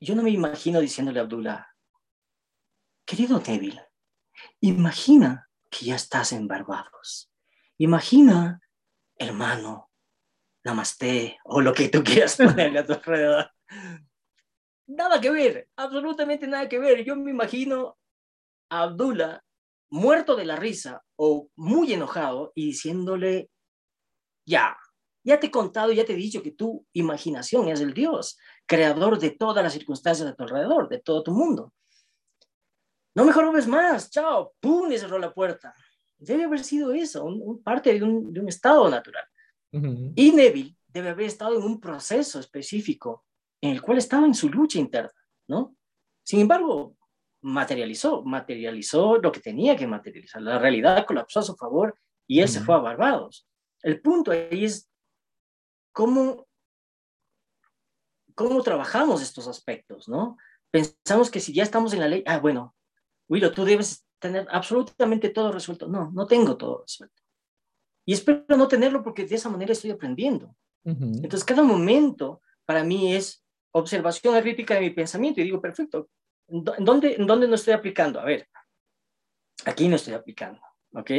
[0.00, 1.66] yo no me imagino diciéndole a Abdullah,
[3.04, 3.82] querido Neville,
[4.60, 7.30] imagina que ya estás en Barbados.
[7.78, 8.60] Imagina,
[9.16, 9.90] hermano,
[10.64, 13.50] namaste o lo que tú quieras ponerle a tu alrededor.
[14.86, 17.04] Nada que ver, absolutamente nada que ver.
[17.04, 17.96] Yo me imagino
[18.70, 19.42] a Abdullah
[19.90, 23.50] muerto de la risa o muy enojado y diciéndole,
[24.46, 24.76] ya,
[25.24, 29.18] ya te he contado, ya te he dicho que tu imaginación es el Dios, creador
[29.18, 31.72] de todas las circunstancias de tu alrededor, de todo tu mundo.
[33.14, 35.72] No mejor ves más, chao, pum, y cerró la puerta.
[36.18, 39.24] Debe haber sido eso, un, parte de un, de un, estado natural.
[39.72, 43.24] Y Neville debe haber estado en un proceso específico
[43.60, 45.10] en el cual estaba en su lucha interna,
[45.48, 45.76] ¿no?
[46.22, 46.96] Sin embargo,
[47.42, 50.40] materializó, materializó lo que tenía que materializar.
[50.40, 53.46] La realidad colapsó a su favor y él se fue a Barbados.
[53.82, 54.88] El punto ahí es
[55.92, 56.46] cómo,
[58.34, 60.36] cómo trabajamos estos aspectos, ¿no?
[60.70, 62.74] Pensamos que si ya estamos en la ley, ah, bueno,
[63.28, 65.86] Willow, tú debes tener absolutamente todo resuelto.
[65.88, 67.22] No, no tengo todo resuelto.
[68.06, 70.54] Y espero no tenerlo porque de esa manera estoy aprendiendo.
[70.84, 73.42] Entonces, cada momento para mí es
[73.72, 76.10] observación crítica de mi pensamiento y digo, perfecto,
[76.46, 78.20] ¿en dónde, ¿en dónde no estoy aplicando?
[78.20, 78.48] A ver,
[79.64, 80.60] aquí no estoy aplicando,
[80.92, 81.10] ¿ok?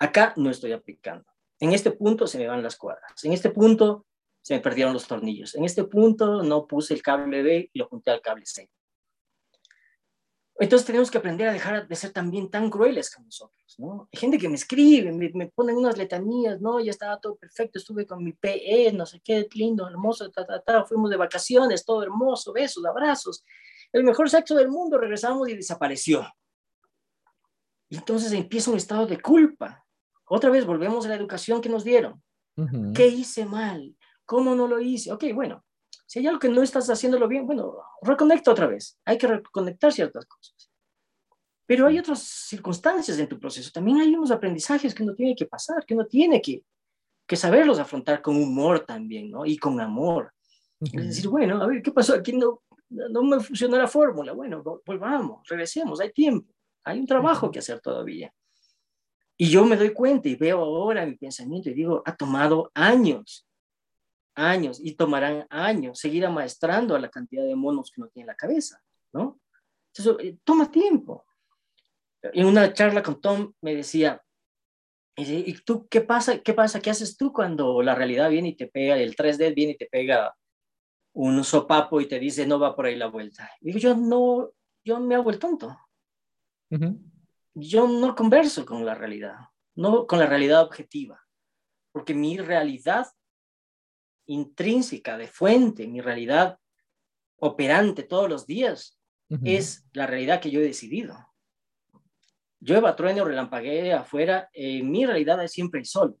[0.00, 1.24] Acá no estoy aplicando.
[1.60, 3.24] En este punto se me van las cuadras.
[3.24, 4.06] En este punto
[4.42, 5.54] se me perdieron los tornillos.
[5.54, 8.68] En este punto no puse el cable B y lo junté al cable C.
[10.60, 14.08] Entonces tenemos que aprender a dejar de ser también tan crueles con nosotros, ¿no?
[14.12, 16.80] Hay gente que me escribe, me, me ponen unas letanías, ¿no?
[16.80, 20.60] Ya estaba todo perfecto, estuve con mi PE, no sé qué, lindo, hermoso, ta, ta,
[20.60, 23.44] ta, fuimos de vacaciones, todo hermoso, besos, abrazos,
[23.92, 26.26] el mejor sexo del mundo, regresamos y desapareció.
[27.88, 29.86] Y entonces empieza un estado de culpa.
[30.26, 32.22] Otra vez volvemos a la educación que nos dieron.
[32.94, 33.96] ¿Qué hice mal?
[34.26, 35.12] ¿Cómo no lo hice?
[35.12, 35.64] Ok, bueno,
[36.08, 38.98] si hay algo que no estás haciéndolo bien, bueno, reconecta otra vez.
[39.04, 40.70] Hay que reconectar ciertas cosas.
[41.66, 43.70] Pero hay otras circunstancias en tu proceso.
[43.70, 46.64] También hay unos aprendizajes que uno tiene que pasar, que uno tiene que,
[47.26, 49.44] que saberlos afrontar con humor también, ¿no?
[49.44, 50.32] Y con amor.
[50.80, 52.14] Es decir, bueno, a ver, ¿qué pasó?
[52.14, 54.32] Aquí no, no me funcionó la fórmula.
[54.32, 56.50] Bueno, volvamos, regresemos, hay tiempo.
[56.84, 58.32] Hay un trabajo que hacer todavía.
[59.36, 63.46] Y yo me doy cuenta y veo ahora mi pensamiento y digo, ha tomado años
[64.38, 68.28] años y tomarán años seguir amaestrando a la cantidad de monos que uno tiene en
[68.28, 68.80] la cabeza,
[69.12, 69.40] ¿no?
[69.92, 71.26] Entonces, eh, toma tiempo.
[72.22, 74.22] En una charla con Tom me decía,
[75.16, 76.38] ¿y tú qué pasa?
[76.38, 76.80] ¿Qué pasa?
[76.80, 79.86] ¿Qué haces tú cuando la realidad viene y te pega, el 3D viene y te
[79.86, 80.34] pega
[81.18, 83.50] un sopapo y te dice, no va por ahí la vuelta.
[83.60, 84.52] digo, yo no,
[84.84, 85.76] yo me hago el tonto.
[87.54, 89.36] Yo no converso con la realidad,
[89.74, 91.20] no con la realidad objetiva,
[91.92, 93.08] porque mi realidad
[94.28, 96.58] intrínseca, de fuente, mi realidad
[97.36, 98.98] operante todos los días,
[99.44, 101.14] es la realidad que yo he decidido.
[102.60, 106.18] Llueva, trueno, relampaguee afuera, eh, mi realidad es siempre el sol.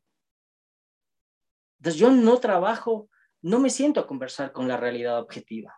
[1.78, 3.08] Entonces yo no trabajo,
[3.40, 5.74] no me siento a conversar con la realidad objetiva.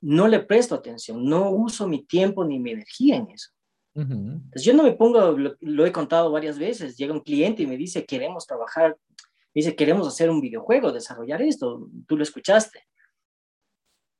[0.00, 3.50] No le presto atención, no uso mi tiempo ni mi energía en eso.
[3.94, 7.76] Entonces yo no me pongo, lo, he contado varias veces, llega un cliente y me
[7.76, 8.96] dice, queremos trabajar,
[9.54, 12.86] dice, queremos hacer un videojuego, desarrollar esto, tú lo escuchaste.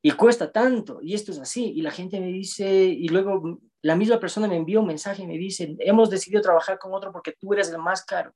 [0.05, 3.95] Y cuesta tanto, y esto es así, y la gente me dice, y luego la
[3.95, 7.33] misma persona me envía un mensaje y me dice, hemos decidido trabajar con otro porque
[7.39, 8.33] tú eres el más caro.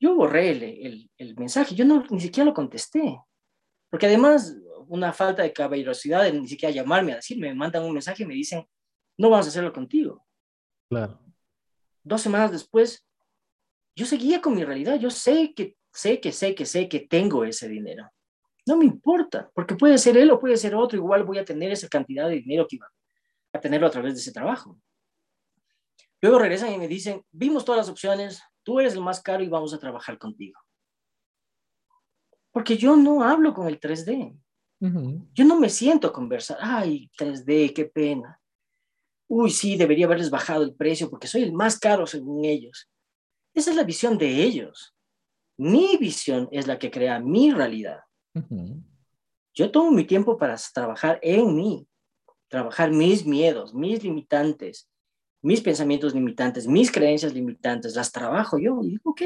[0.00, 3.20] Yo borré el, el, mensaje, yo no, ni siquiera lo contesté,
[3.90, 4.56] porque además
[4.88, 8.34] una falta de caballerosidad ni siquiera llamarme a decirme, me mandan un mensaje y me
[8.34, 8.66] dicen,
[9.18, 10.26] no vamos a hacerlo contigo.
[10.88, 11.20] Claro.
[12.02, 13.06] Dos semanas después,
[13.96, 17.44] yo seguía con mi realidad, yo sé que, sé que, sé que, sé que tengo
[17.44, 18.10] ese dinero.
[18.66, 21.70] No me importa, porque puede ser él o puede ser otro, igual voy a tener
[21.70, 22.90] esa cantidad de dinero que iba
[23.52, 24.78] a tenerlo a través de ese trabajo.
[26.20, 29.48] Luego regresan y me dicen, vimos todas las opciones, tú eres el más caro y
[29.48, 30.58] vamos a trabajar contigo.
[32.50, 34.36] Porque yo no hablo con el 3D.
[35.32, 38.38] Yo no me siento a conversar, ay, 3D, qué pena.
[39.28, 42.90] Uy, sí, debería haberles bajado el precio porque soy el más caro según ellos.
[43.54, 44.93] Esa es la visión de ellos.
[45.56, 48.00] Mi visión es la que crea mi realidad.
[49.54, 51.86] Yo tomo mi tiempo para trabajar en mí,
[52.48, 54.90] trabajar mis miedos, mis limitantes,
[55.42, 59.22] mis pensamientos limitantes, mis creencias limitantes, las trabajo yo y digo, ok,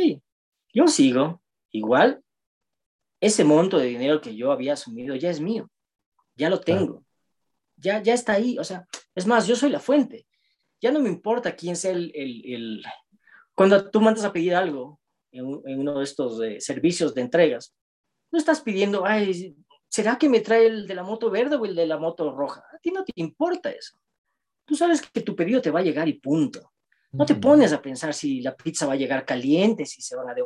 [0.74, 1.40] yo sigo.
[1.70, 2.22] Igual,
[3.20, 5.70] ese monto de dinero que yo había asumido ya es mío,
[6.34, 7.04] ya lo tengo,
[7.76, 8.58] ya, ya está ahí.
[8.58, 10.26] O sea, es más, yo soy la fuente.
[10.80, 12.12] Ya no me importa quién sea el...
[12.14, 12.82] el,
[13.54, 15.00] Cuando tú mandas a pedir algo
[15.32, 17.74] en, uno de estos eh, servicios de entregas,
[18.30, 19.56] no estás pidiendo, ay,
[19.88, 22.64] ¿será que me trae el de la moto verde o el de la moto roja?
[22.72, 23.96] A ti no te importa eso.
[24.64, 26.72] Tú sabes que tu pedido te va a llegar y punto.
[27.10, 30.28] No te pones a pensar si la pizza va a llegar caliente, si se van
[30.28, 30.34] a...
[30.34, 30.44] De...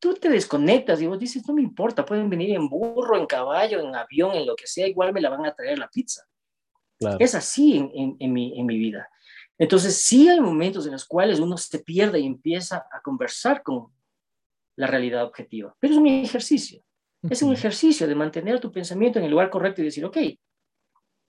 [0.00, 3.78] Tú te desconectas y vos dices, no me importa, pueden venir en burro, en caballo,
[3.80, 6.24] en avión, en lo que sea, igual me la van a traer la pizza.
[7.20, 9.08] Es así en, en, mi, en mi vida.
[9.58, 13.88] Entonces, sí hay momentos en los cuales uno se pierde y empieza a conversar con
[14.76, 16.82] la realidad objetiva, pero es un ejercicio.
[17.28, 20.16] Es un ejercicio de mantener tu pensamiento en el lugar correcto y decir, ok,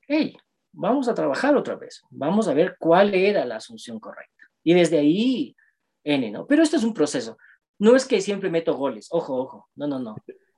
[0.08, 0.38] hey,
[0.72, 4.46] vamos a trabajar otra vez, vamos a ver cuál era la asunción correcta.
[4.64, 5.56] Y desde ahí,
[6.04, 6.46] N, ¿no?
[6.46, 7.38] Pero esto es un proceso.
[7.80, 10.16] No es que siempre meto goles, ojo, ojo, no, no, no.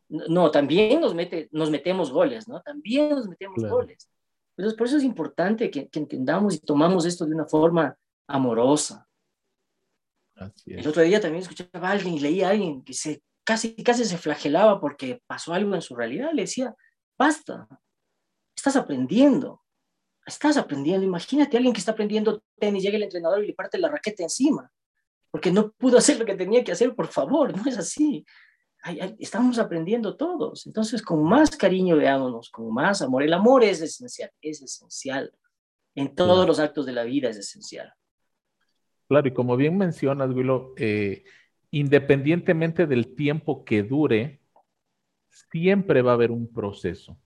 [0.09, 2.61] No, también nos, mete, nos metemos goles, ¿no?
[2.61, 4.10] También nos metemos goles.
[4.61, 7.97] Entonces, por eso es importante que, que, entendamos y tomamos esto de una forma
[8.27, 9.09] amorosa.
[10.67, 14.05] El otro día también escuchaba a alguien y leía a alguien que se casi, casi
[14.05, 16.29] se flagelaba porque pasó algo en su realidad.
[16.31, 16.75] Le decía,
[17.17, 17.67] basta,
[18.55, 19.63] estás aprendiendo,
[20.27, 21.07] estás aprendiendo.
[21.07, 24.21] Imagínate a alguien que está aprendiendo tenis, llega el entrenador y le parte la raqueta
[24.21, 24.71] encima,
[25.31, 28.23] porque no pudo hacer lo que tenía que hacer, por favor, no es así.
[29.19, 30.65] Estamos aprendiendo todos.
[30.65, 33.23] Entonces, con más cariño veámonos, con más amor.
[33.23, 35.31] El amor es esencial, es esencial.
[35.95, 37.93] En todos los actos de la vida es esencial.
[39.07, 41.23] Claro, y como bien mencionas, Willow, eh,
[41.69, 44.41] independientemente del tiempo que dure,
[45.51, 47.17] siempre va a haber un proceso.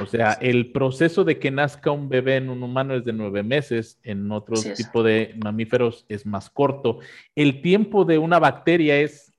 [0.00, 3.42] O sea, el proceso de que nazca un bebé en un humano es de nueve
[3.42, 7.00] meses, en otro tipo de mamíferos es más corto.
[7.34, 9.29] El tiempo de una bacteria es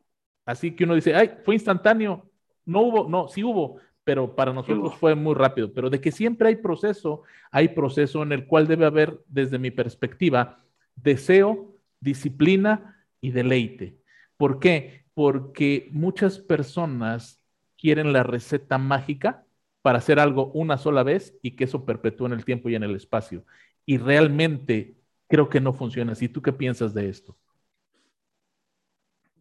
[0.51, 2.29] así que uno dice, ay, fue instantáneo.
[2.65, 5.73] No hubo, no, sí hubo, pero para nosotros fue muy rápido.
[5.73, 9.71] Pero de que siempre hay proceso, hay proceso en el cual debe haber, desde mi
[9.71, 10.63] perspectiva,
[10.95, 13.97] deseo, disciplina y deleite.
[14.37, 15.05] ¿Por qué?
[15.13, 17.41] Porque muchas personas
[17.77, 19.45] quieren la receta mágica
[19.81, 22.83] para hacer algo una sola vez y que eso perpetúe en el tiempo y en
[22.83, 23.45] el espacio.
[23.85, 24.95] Y realmente
[25.27, 26.29] creo que no funciona así.
[26.29, 27.37] ¿Tú qué piensas de esto?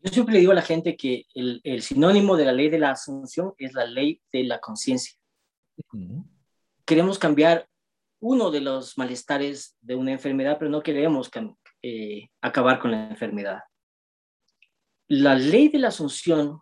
[0.03, 2.93] Yo siempre le digo a la gente que el, sinónimo de la ley de la
[2.93, 5.19] asunción es la ley de la conciencia.
[6.87, 7.69] Queremos cambiar
[8.21, 11.31] uno de los malestares de una enfermedad, pero no queremos
[11.83, 13.61] eh, acabar con la enfermedad
[15.11, 16.61] la ley de la asunción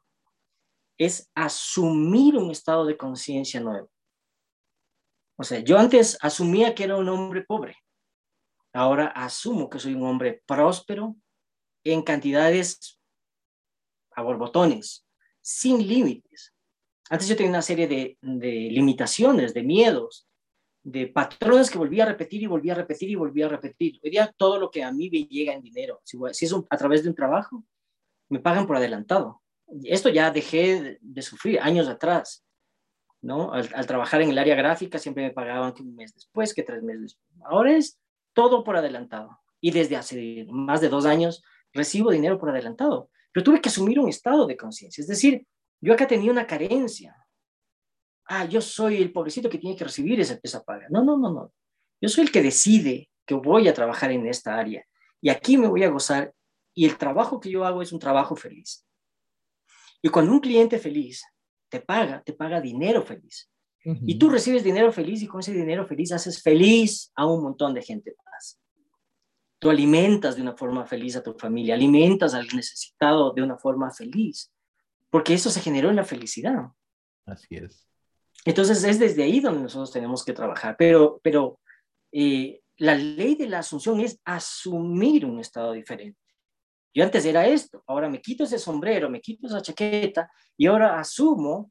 [0.97, 3.91] es asumir un estado de conciencia nuevo.
[5.37, 7.77] O sea, yo antes asumía que era un hombre pobre.
[8.73, 11.15] Ahora asumo que soy un hombre próspero
[11.85, 12.98] en cantidades
[14.19, 15.07] a borbotones,
[15.41, 16.55] sin límites.
[17.09, 20.27] Antes yo tenía una serie de, limitaciones, de miedos,
[20.83, 24.01] de patrones que volvía a repetir y volvía a repetir y volvía a repetir.
[24.03, 27.03] Hoy día todo lo que a mí me llega en dinero, si, es a través
[27.03, 27.65] de un trabajo,
[28.29, 29.41] me pagan por adelantado.
[29.85, 32.45] Esto ya dejé de, sufrir años atrás,
[33.21, 33.53] ¿no?
[33.53, 36.63] Al, al, trabajar en el área gráfica siempre me pagaban que un mes después, que
[36.63, 37.41] tres meses después.
[37.45, 37.99] Ahora es
[38.33, 39.39] todo por adelantado.
[39.61, 41.43] Y desde hace más de dos años
[41.73, 43.11] recibo dinero por adelantado.
[43.33, 45.03] Pero tuve que asumir un estado de conciencia.
[45.03, 45.47] Es decir,
[45.81, 47.17] yo acá tenía una carencia.
[48.27, 50.87] Ah, yo soy el pobrecito que tiene que recibir esa, esa paga.
[50.91, 51.53] No, no, no, no.
[52.01, 54.85] Yo soy el que decide que voy a trabajar en esta área.
[55.21, 56.33] Y aquí me voy a gozar.
[56.75, 58.87] Y el trabajo que yo hago es un trabajo feliz.
[60.03, 61.25] Y cuando un cliente feliz
[61.69, 63.51] te paga, te paga dinero feliz.
[63.85, 67.73] Y tú recibes dinero feliz y con ese dinero feliz haces feliz a un montón
[67.73, 68.61] de gente más.
[69.59, 73.91] Tú alimentas de una forma feliz a tu familia, alimentas al necesitado de una forma
[73.91, 74.53] feliz
[75.11, 76.69] porque eso se generó en la felicidad.
[77.27, 77.87] Así es.
[78.45, 81.61] Entonces es desde ahí donde nosotros tenemos que trabajar, pero, pero
[82.13, 86.19] eh, la ley de la asunción es asumir un estado diferente.
[86.95, 90.99] Yo antes era esto, ahora me quito ese sombrero, me quito esa chaqueta y ahora
[90.99, 91.71] asumo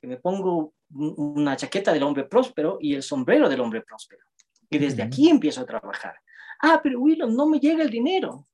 [0.00, 4.24] que me pongo una chaqueta del hombre próspero y el sombrero del hombre próspero.
[4.70, 6.16] Y desde aquí empiezo a trabajar.
[6.60, 8.48] Ah, pero Willow, no me llega el dinero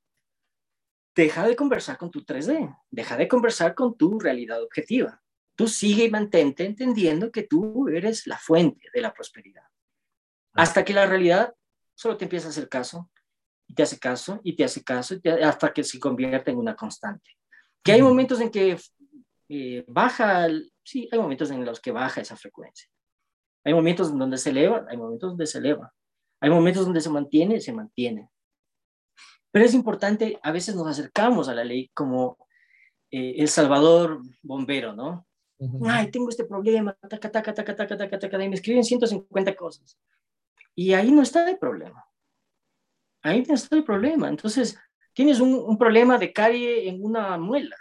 [1.15, 5.23] deja de conversar con tu 3D, deja de conversar con tu realidad objetiva.
[5.57, 9.63] Tú sigue y mantente entendiendo que tú eres la fuente de la prosperidad.
[10.53, 11.55] Hasta que la realidad
[11.95, 13.11] solo te empieza a hacer caso,
[13.67, 17.31] y te hace caso, y te hace caso, hasta que se convierte en una constante.
[17.83, 18.77] Que hay momentos en que
[19.49, 20.49] eh, baja,
[20.83, 22.89] sí, hay momentos en los que baja esa frecuencia.
[23.65, 25.95] Hay momentos en donde se eleva, hay momentos donde se eleva.
[26.45, 28.29] Hay momentos donde se mantiene, se mantiene.
[29.51, 32.37] Pero es importante, a veces nos acercamos a la ley como
[33.11, 35.27] eh, el salvador bombero, ¿no?
[35.87, 39.99] Ay, tengo este problema, taca, taca, taca, taca, taca, taca, y me escriben 150 cosas.
[40.75, 42.05] Y ahí no está el problema.
[43.23, 44.29] Ahí no está el problema.
[44.29, 44.79] Entonces,
[45.15, 47.79] tienes un, un problema de carie en una muela.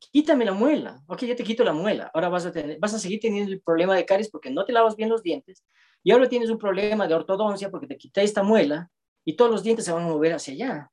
[0.00, 1.02] Quítame la muela.
[1.06, 2.10] Ok, ya te quito la muela.
[2.14, 4.72] Ahora vas a, tener, vas a seguir teniendo el problema de caries porque no te
[4.72, 5.64] lavas bien los dientes.
[6.02, 8.90] Y ahora tienes un problema de ortodoncia porque te quité esta muela
[9.24, 10.90] y todos los dientes se van a mover hacia allá.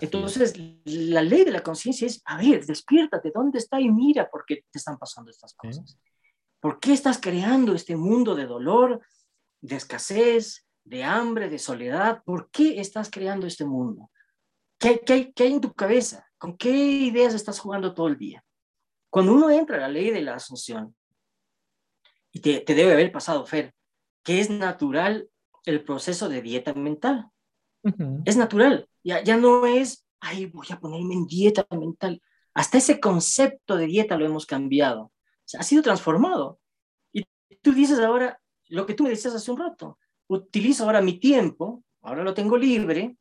[0.00, 0.54] Entonces,
[0.84, 3.80] la ley de la conciencia es, a ver, despiértate, ¿dónde está?
[3.80, 5.98] Y mira por qué te están pasando estas cosas.
[6.60, 9.00] ¿Por qué estás creando este mundo de dolor,
[9.60, 12.22] de escasez, de hambre, de soledad?
[12.24, 14.10] ¿Por qué estás creando este mundo?
[14.78, 16.27] ¿Qué, qué, qué hay en tu cabeza?
[16.38, 18.44] ¿Con qué ideas estás jugando todo el día?
[19.10, 20.94] Cuando uno entra a la ley de la asunción,
[22.30, 23.74] y te, te debe haber pasado, Fer,
[24.22, 25.28] que es natural
[25.64, 27.30] el proceso de dieta mental.
[28.24, 28.88] Es natural.
[29.02, 32.20] Ya, ya no es, ay, voy a ponerme en dieta mental.
[32.54, 35.12] Hasta ese concepto de dieta lo hemos cambiado.
[35.58, 36.60] ha sido transformado.
[37.12, 37.24] Y
[37.62, 41.82] tú dices ahora, lo que tú me decías hace un rato, utilizo ahora mi tiempo,
[42.02, 43.16] ahora lo tengo libre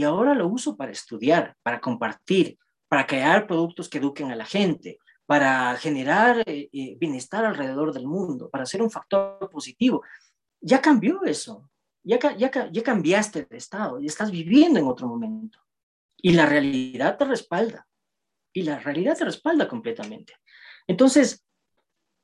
[0.00, 4.46] y ahora lo uso para estudiar, para compartir, para crear productos que eduquen a la
[4.46, 10.02] gente, para generar eh, eh, bienestar alrededor del mundo, para ser un factor positivo.
[10.60, 11.70] Ya cambió eso
[12.02, 15.58] ya, ya, ya cambiaste de estado y estás viviendo en otro momento.
[16.16, 17.86] Y la realidad te respalda.
[18.52, 20.34] Y la realidad te respalda completamente.
[20.86, 21.44] Entonces,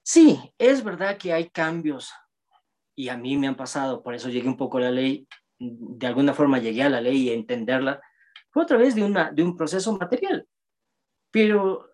[0.03, 2.11] sí, es verdad que hay cambios
[2.97, 6.07] y a mí me han pasado, por eso llegué un poco a la ley, de
[6.07, 8.01] alguna forma llegué a la ley y a entenderla,
[8.51, 10.47] fue a través de, una, de un proceso material.
[11.31, 11.91] Pero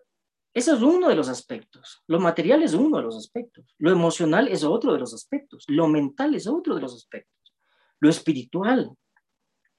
[0.53, 2.03] ese es uno de los aspectos.
[2.07, 3.75] Lo material es uno de los aspectos.
[3.77, 5.65] Lo emocional es otro de los aspectos.
[5.67, 7.33] Lo mental es otro de los aspectos
[8.03, 8.97] lo espiritual,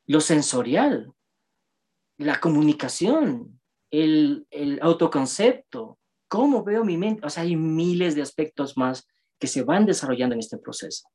[0.07, 1.13] lo sensorial,
[2.17, 3.61] la comunicación,
[3.91, 4.47] el,
[4.81, 7.27] autoconcepto, cómo veo mi mente.
[7.27, 9.07] O sea, hay miles de aspectos más
[9.39, 11.07] que se van desarrollando en este proceso.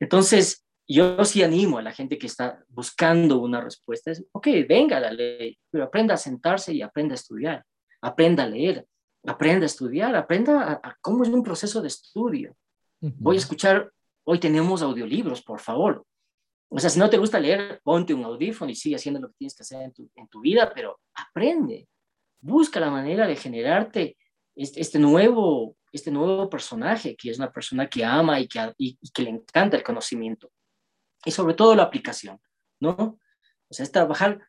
[0.00, 5.00] Entonces, yo sí animo a la gente que está buscando una respuesta, es, ok, venga
[5.00, 7.64] la ley, pero aprenda a sentarse y aprenda a estudiar,
[8.00, 8.86] aprenda a leer,
[9.24, 12.56] aprenda a estudiar, aprenda a, cómo es un proceso de estudio.
[13.00, 13.90] Voy a escuchar,
[14.24, 16.04] hoy tenemos audiolibros, por favor,
[16.72, 19.34] o sea, si no te gusta leer, ponte un audífono y sigue haciendo lo que
[19.38, 21.88] tienes que hacer en tu, en tu vida, pero aprende,
[22.40, 24.16] busca la manera de generarte
[24.54, 28.96] este, este, nuevo, este nuevo personaje, que es una persona que ama y que, y,
[29.12, 30.52] que le encanta el conocimiento.
[31.24, 32.40] Y sobre todo la aplicación,
[32.80, 33.18] ¿no?
[33.68, 34.40] O sea, es trabajar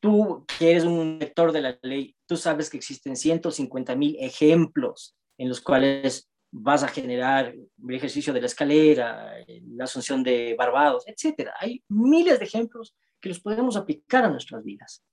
[0.00, 5.16] tú que eres un lector de la ley, tú sabes que existen 150 mil ejemplos
[5.38, 9.34] en los cuales vas a generar el ejercicio de la escalera,
[9.68, 11.50] la asunción de Barbados, etc.
[11.60, 15.04] Hay miles de ejemplos que los podemos aplicar a nuestras vidas.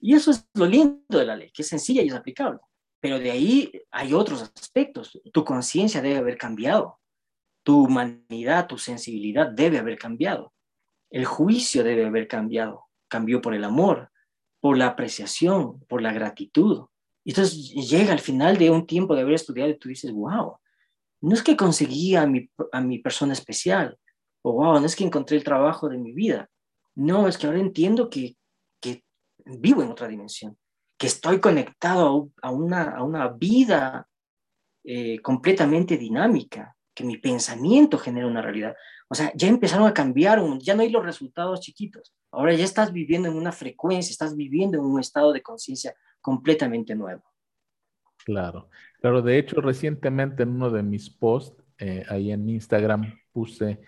[0.00, 2.60] Y eso es lo lindo de la ley, que es sencilla y es aplicable.
[3.00, 5.18] Pero de ahí hay otros aspectos.
[5.32, 6.99] Tu conciencia debe haber cambiado.
[7.62, 10.52] Tu humanidad, tu sensibilidad debe haber cambiado.
[11.10, 12.86] El juicio debe haber cambiado.
[13.08, 14.10] Cambió por el amor,
[14.60, 16.86] por la apreciación, por la gratitud.
[17.24, 20.56] Y entonces llega al final de un tiempo de haber estudiado y tú dices, wow,
[21.20, 23.98] no es que conseguí a mi, a mi persona especial,
[24.42, 26.48] o wow, no es que encontré el trabajo de mi vida.
[26.94, 28.36] No, es que ahora entiendo que,
[28.80, 29.04] que
[29.44, 30.58] vivo en otra dimensión,
[30.98, 34.08] que estoy conectado a, una, a una vida
[34.84, 38.76] eh, completamente dinámica, que mi pensamiento genera una realidad.
[39.08, 42.14] O sea, ya empezaron a cambiar, ya no hay los resultados chiquitos.
[42.30, 46.94] Ahora ya estás viviendo en una frecuencia, estás viviendo en un estado de conciencia completamente
[46.94, 47.22] nuevo.
[48.24, 48.68] Claro,
[49.00, 49.22] claro.
[49.22, 53.80] De hecho, recientemente en uno de mis posts, eh, ahí en Instagram, puse,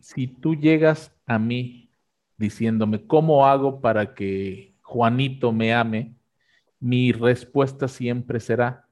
[0.00, 1.90] si tú llegas a mí
[2.38, 6.16] diciéndome, ¿cómo hago para que Juanito me ame?
[6.80, 8.88] Mi respuesta siempre será,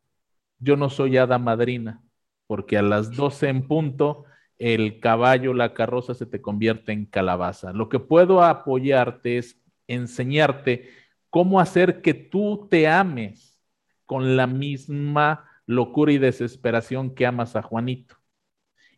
[0.58, 2.03] yo no soy hada madrina,
[2.46, 4.24] porque a las 12 en punto
[4.58, 7.72] el caballo, la carroza se te convierte en calabaza.
[7.72, 10.90] Lo que puedo apoyarte es enseñarte
[11.30, 13.60] cómo hacer que tú te ames
[14.06, 18.16] con la misma locura y desesperación que amas a Juanito.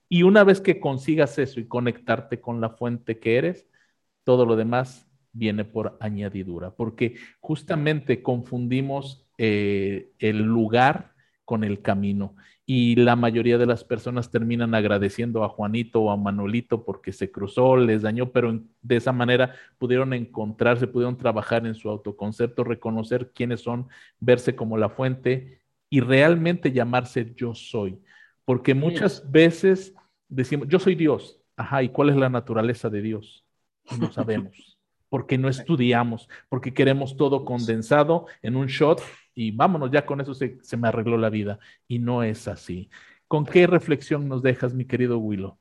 [0.09, 3.68] Y una vez que consigas eso y conectarte con la fuente que eres,
[4.24, 12.36] todo lo demás viene por añadidura, porque justamente confundimos eh, el lugar con el camino
[12.68, 17.30] y la mayoría de las personas terminan agradeciendo a Juanito o a Manuelito porque se
[17.30, 23.30] cruzó, les dañó, pero de esa manera pudieron encontrarse, pudieron trabajar en su autoconcepto, reconocer
[23.32, 23.86] quiénes son,
[24.18, 28.00] verse como la fuente y realmente llamarse yo soy.
[28.44, 29.94] Porque muchas veces
[30.28, 31.40] decimos, yo soy Dios.
[31.56, 33.44] Ajá, ¿y cuál es la naturaleza de Dios?
[33.98, 34.76] No sabemos
[35.08, 39.00] porque no estudiamos, porque queremos todo condensado en un shot
[39.37, 41.61] y vámonos, ya con eso se, me arregló la vida.
[41.87, 42.89] Y no es así.
[43.28, 45.59] ¿Con qué reflexión nos dejas, mi querido Willow?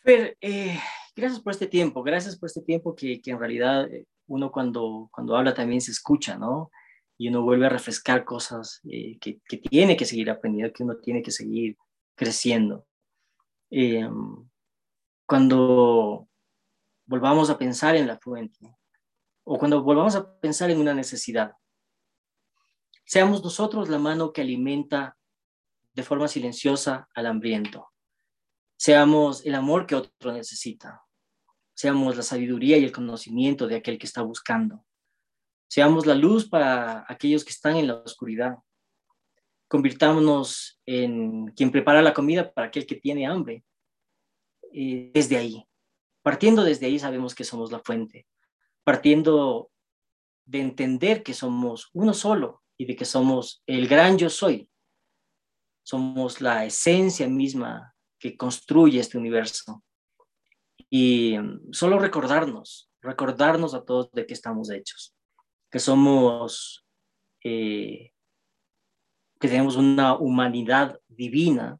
[0.00, 0.78] Fer, eh,
[1.16, 5.36] gracias por este tiempo, gracias por este tiempo que, en realidad eh, uno cuando, cuando
[5.36, 6.70] habla también se escucha, ¿no?
[7.16, 10.96] Y uno vuelve a refrescar cosas eh, que, que, tiene que seguir aprendiendo, que uno
[10.98, 11.78] tiene que seguir
[12.14, 12.84] creciendo.
[15.26, 16.28] cuando
[17.06, 18.78] volvamos a pensar en la fuente
[19.50, 21.52] o cuando volvamos a pensar en una necesidad.
[23.06, 25.16] Seamos nosotros la mano que alimenta
[25.94, 27.88] de forma silenciosa al hambriento.
[28.76, 31.02] Seamos el amor que otro necesita.
[31.74, 34.84] Seamos la sabiduría y el conocimiento de aquel que está buscando.
[35.66, 38.58] Seamos la luz para aquellos que están en la oscuridad.
[39.66, 43.64] Convirtámonos en quien prepara la comida para aquel que tiene hambre.
[44.74, 45.64] Eh, desde ahí,
[46.22, 48.26] Partiendo desde ahí sabemos que somos la fuente,
[48.88, 49.70] partiendo
[50.46, 54.66] de entender que somos uno solo y de que somos el gran yo soy.
[55.82, 59.84] Somos la esencia misma que construye este universo.
[60.88, 65.14] Y mm, solo recordarnos, recordarnos a todos de que estamos hechos,
[65.70, 66.86] que somos,
[67.44, 68.14] eh,
[69.38, 71.78] que tenemos una humanidad divina,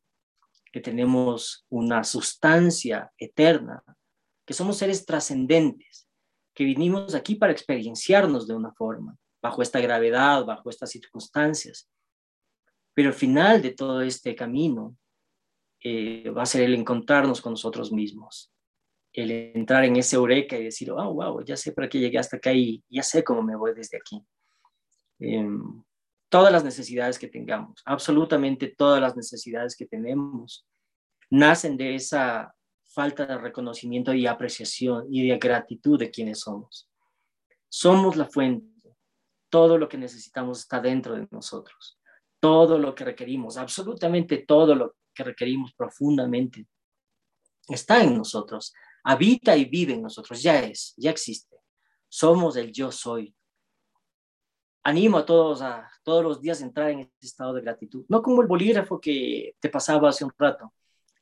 [0.71, 3.83] que tenemos una sustancia eterna,
[4.45, 6.08] que somos seres trascendentes,
[6.59, 11.89] que vinimos aquí para experienciarnos de una forma, bajo esta gravedad, bajo estas circunstancias.
[12.95, 14.97] Pero al final de todo este camino
[15.85, 18.53] eh, va a ser el encontrarnos con nosotros mismos,
[19.13, 22.39] el entrar en ese eureka y decir, oh, wow, ya sé para qué llegué hasta
[22.39, 24.21] acá y ya sé cómo me voy desde aquí.
[25.21, 25.85] Em,
[26.29, 30.67] todas las necesidades que tengamos, absolutamente todas las necesidades que tenemos,
[31.31, 32.53] nacen de esa
[32.89, 36.89] falta de reconocimiento y apreciación y de gratitud de quienes somos.
[37.69, 38.67] Somos la fuente.
[39.51, 41.99] Todo lo que necesitamos está dentro de nosotros.
[42.41, 46.67] Todo lo que requerimos, absolutamente todo lo que requerimos profundamente,
[47.69, 48.73] está en nosotros.
[49.05, 50.43] Habita y vive en nosotros.
[50.43, 51.57] Ya es, ya existe.
[52.09, 53.35] Somos el yo soy.
[54.85, 58.07] Animo a todos a todos los días entrar en este estado de gratitud.
[58.09, 60.73] No como el bolígrafo que te pasaba hace un rato,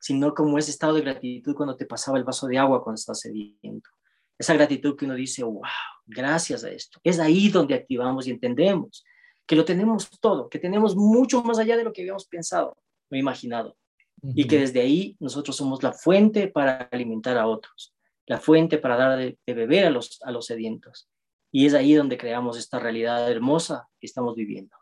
[0.06, 3.18] sino como ese estado de gratitud cuando te pasaba el vaso de agua cuando estás
[3.18, 3.90] sediento.
[4.38, 5.64] Esa gratitud que uno dice, wow,
[6.06, 7.00] gracias a esto.
[7.02, 9.04] Es ahí donde activamos y entendemos
[9.44, 12.76] que lo tenemos todo, que tenemos mucho más allá de lo que habíamos pensado
[13.10, 13.76] o imaginado.
[14.22, 17.92] Y que desde ahí nosotros somos la fuente para alimentar a otros,
[18.26, 21.08] la fuente para dar de, beber a los, a los sedientos.
[21.50, 24.76] Y es ahí donde creamos esta realidad hermosa que estamos viviendo.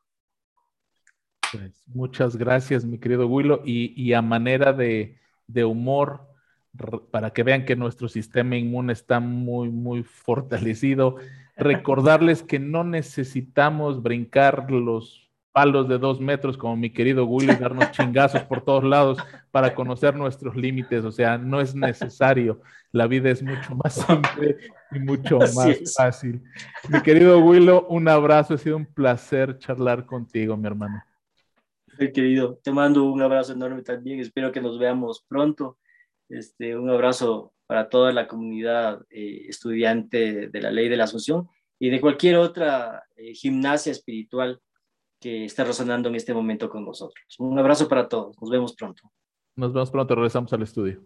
[1.55, 3.63] Pues, muchas gracias, mi querido Willow.
[3.65, 5.17] Y, a manera de,
[5.65, 6.29] humor,
[7.11, 11.17] para que vean que nuestro sistema inmune está muy, muy fortalecido.
[11.57, 17.89] Recordarles que no necesitamos brincar los palos de dos metros como mi querido Willy, darnos
[17.93, 19.19] chingazos por todos lados
[19.53, 21.05] para conocer nuestros límites.
[21.05, 22.61] O sea, no es necesario.
[22.91, 24.57] La vida es mucho más simple
[24.91, 26.43] y mucho más fácil.
[26.89, 28.55] Mi querido Willow, un abrazo.
[28.55, 31.05] Ha sido un placer charlar contigo, mi hermano.
[31.97, 34.21] Querido, te mando un abrazo enorme también.
[34.21, 35.79] Espero que nos veamos pronto.
[36.29, 41.49] Este, un abrazo para toda la comunidad eh, estudiante de la ley de la Asunción
[41.79, 44.61] y de cualquier otra eh, gimnasia espiritual
[45.21, 47.25] que esté resonando en este momento con nosotros.
[47.39, 48.37] Un abrazo para todos.
[48.41, 49.11] Nos vemos pronto.
[49.57, 50.15] Nos vemos pronto.
[50.15, 51.03] Regresamos al estudio.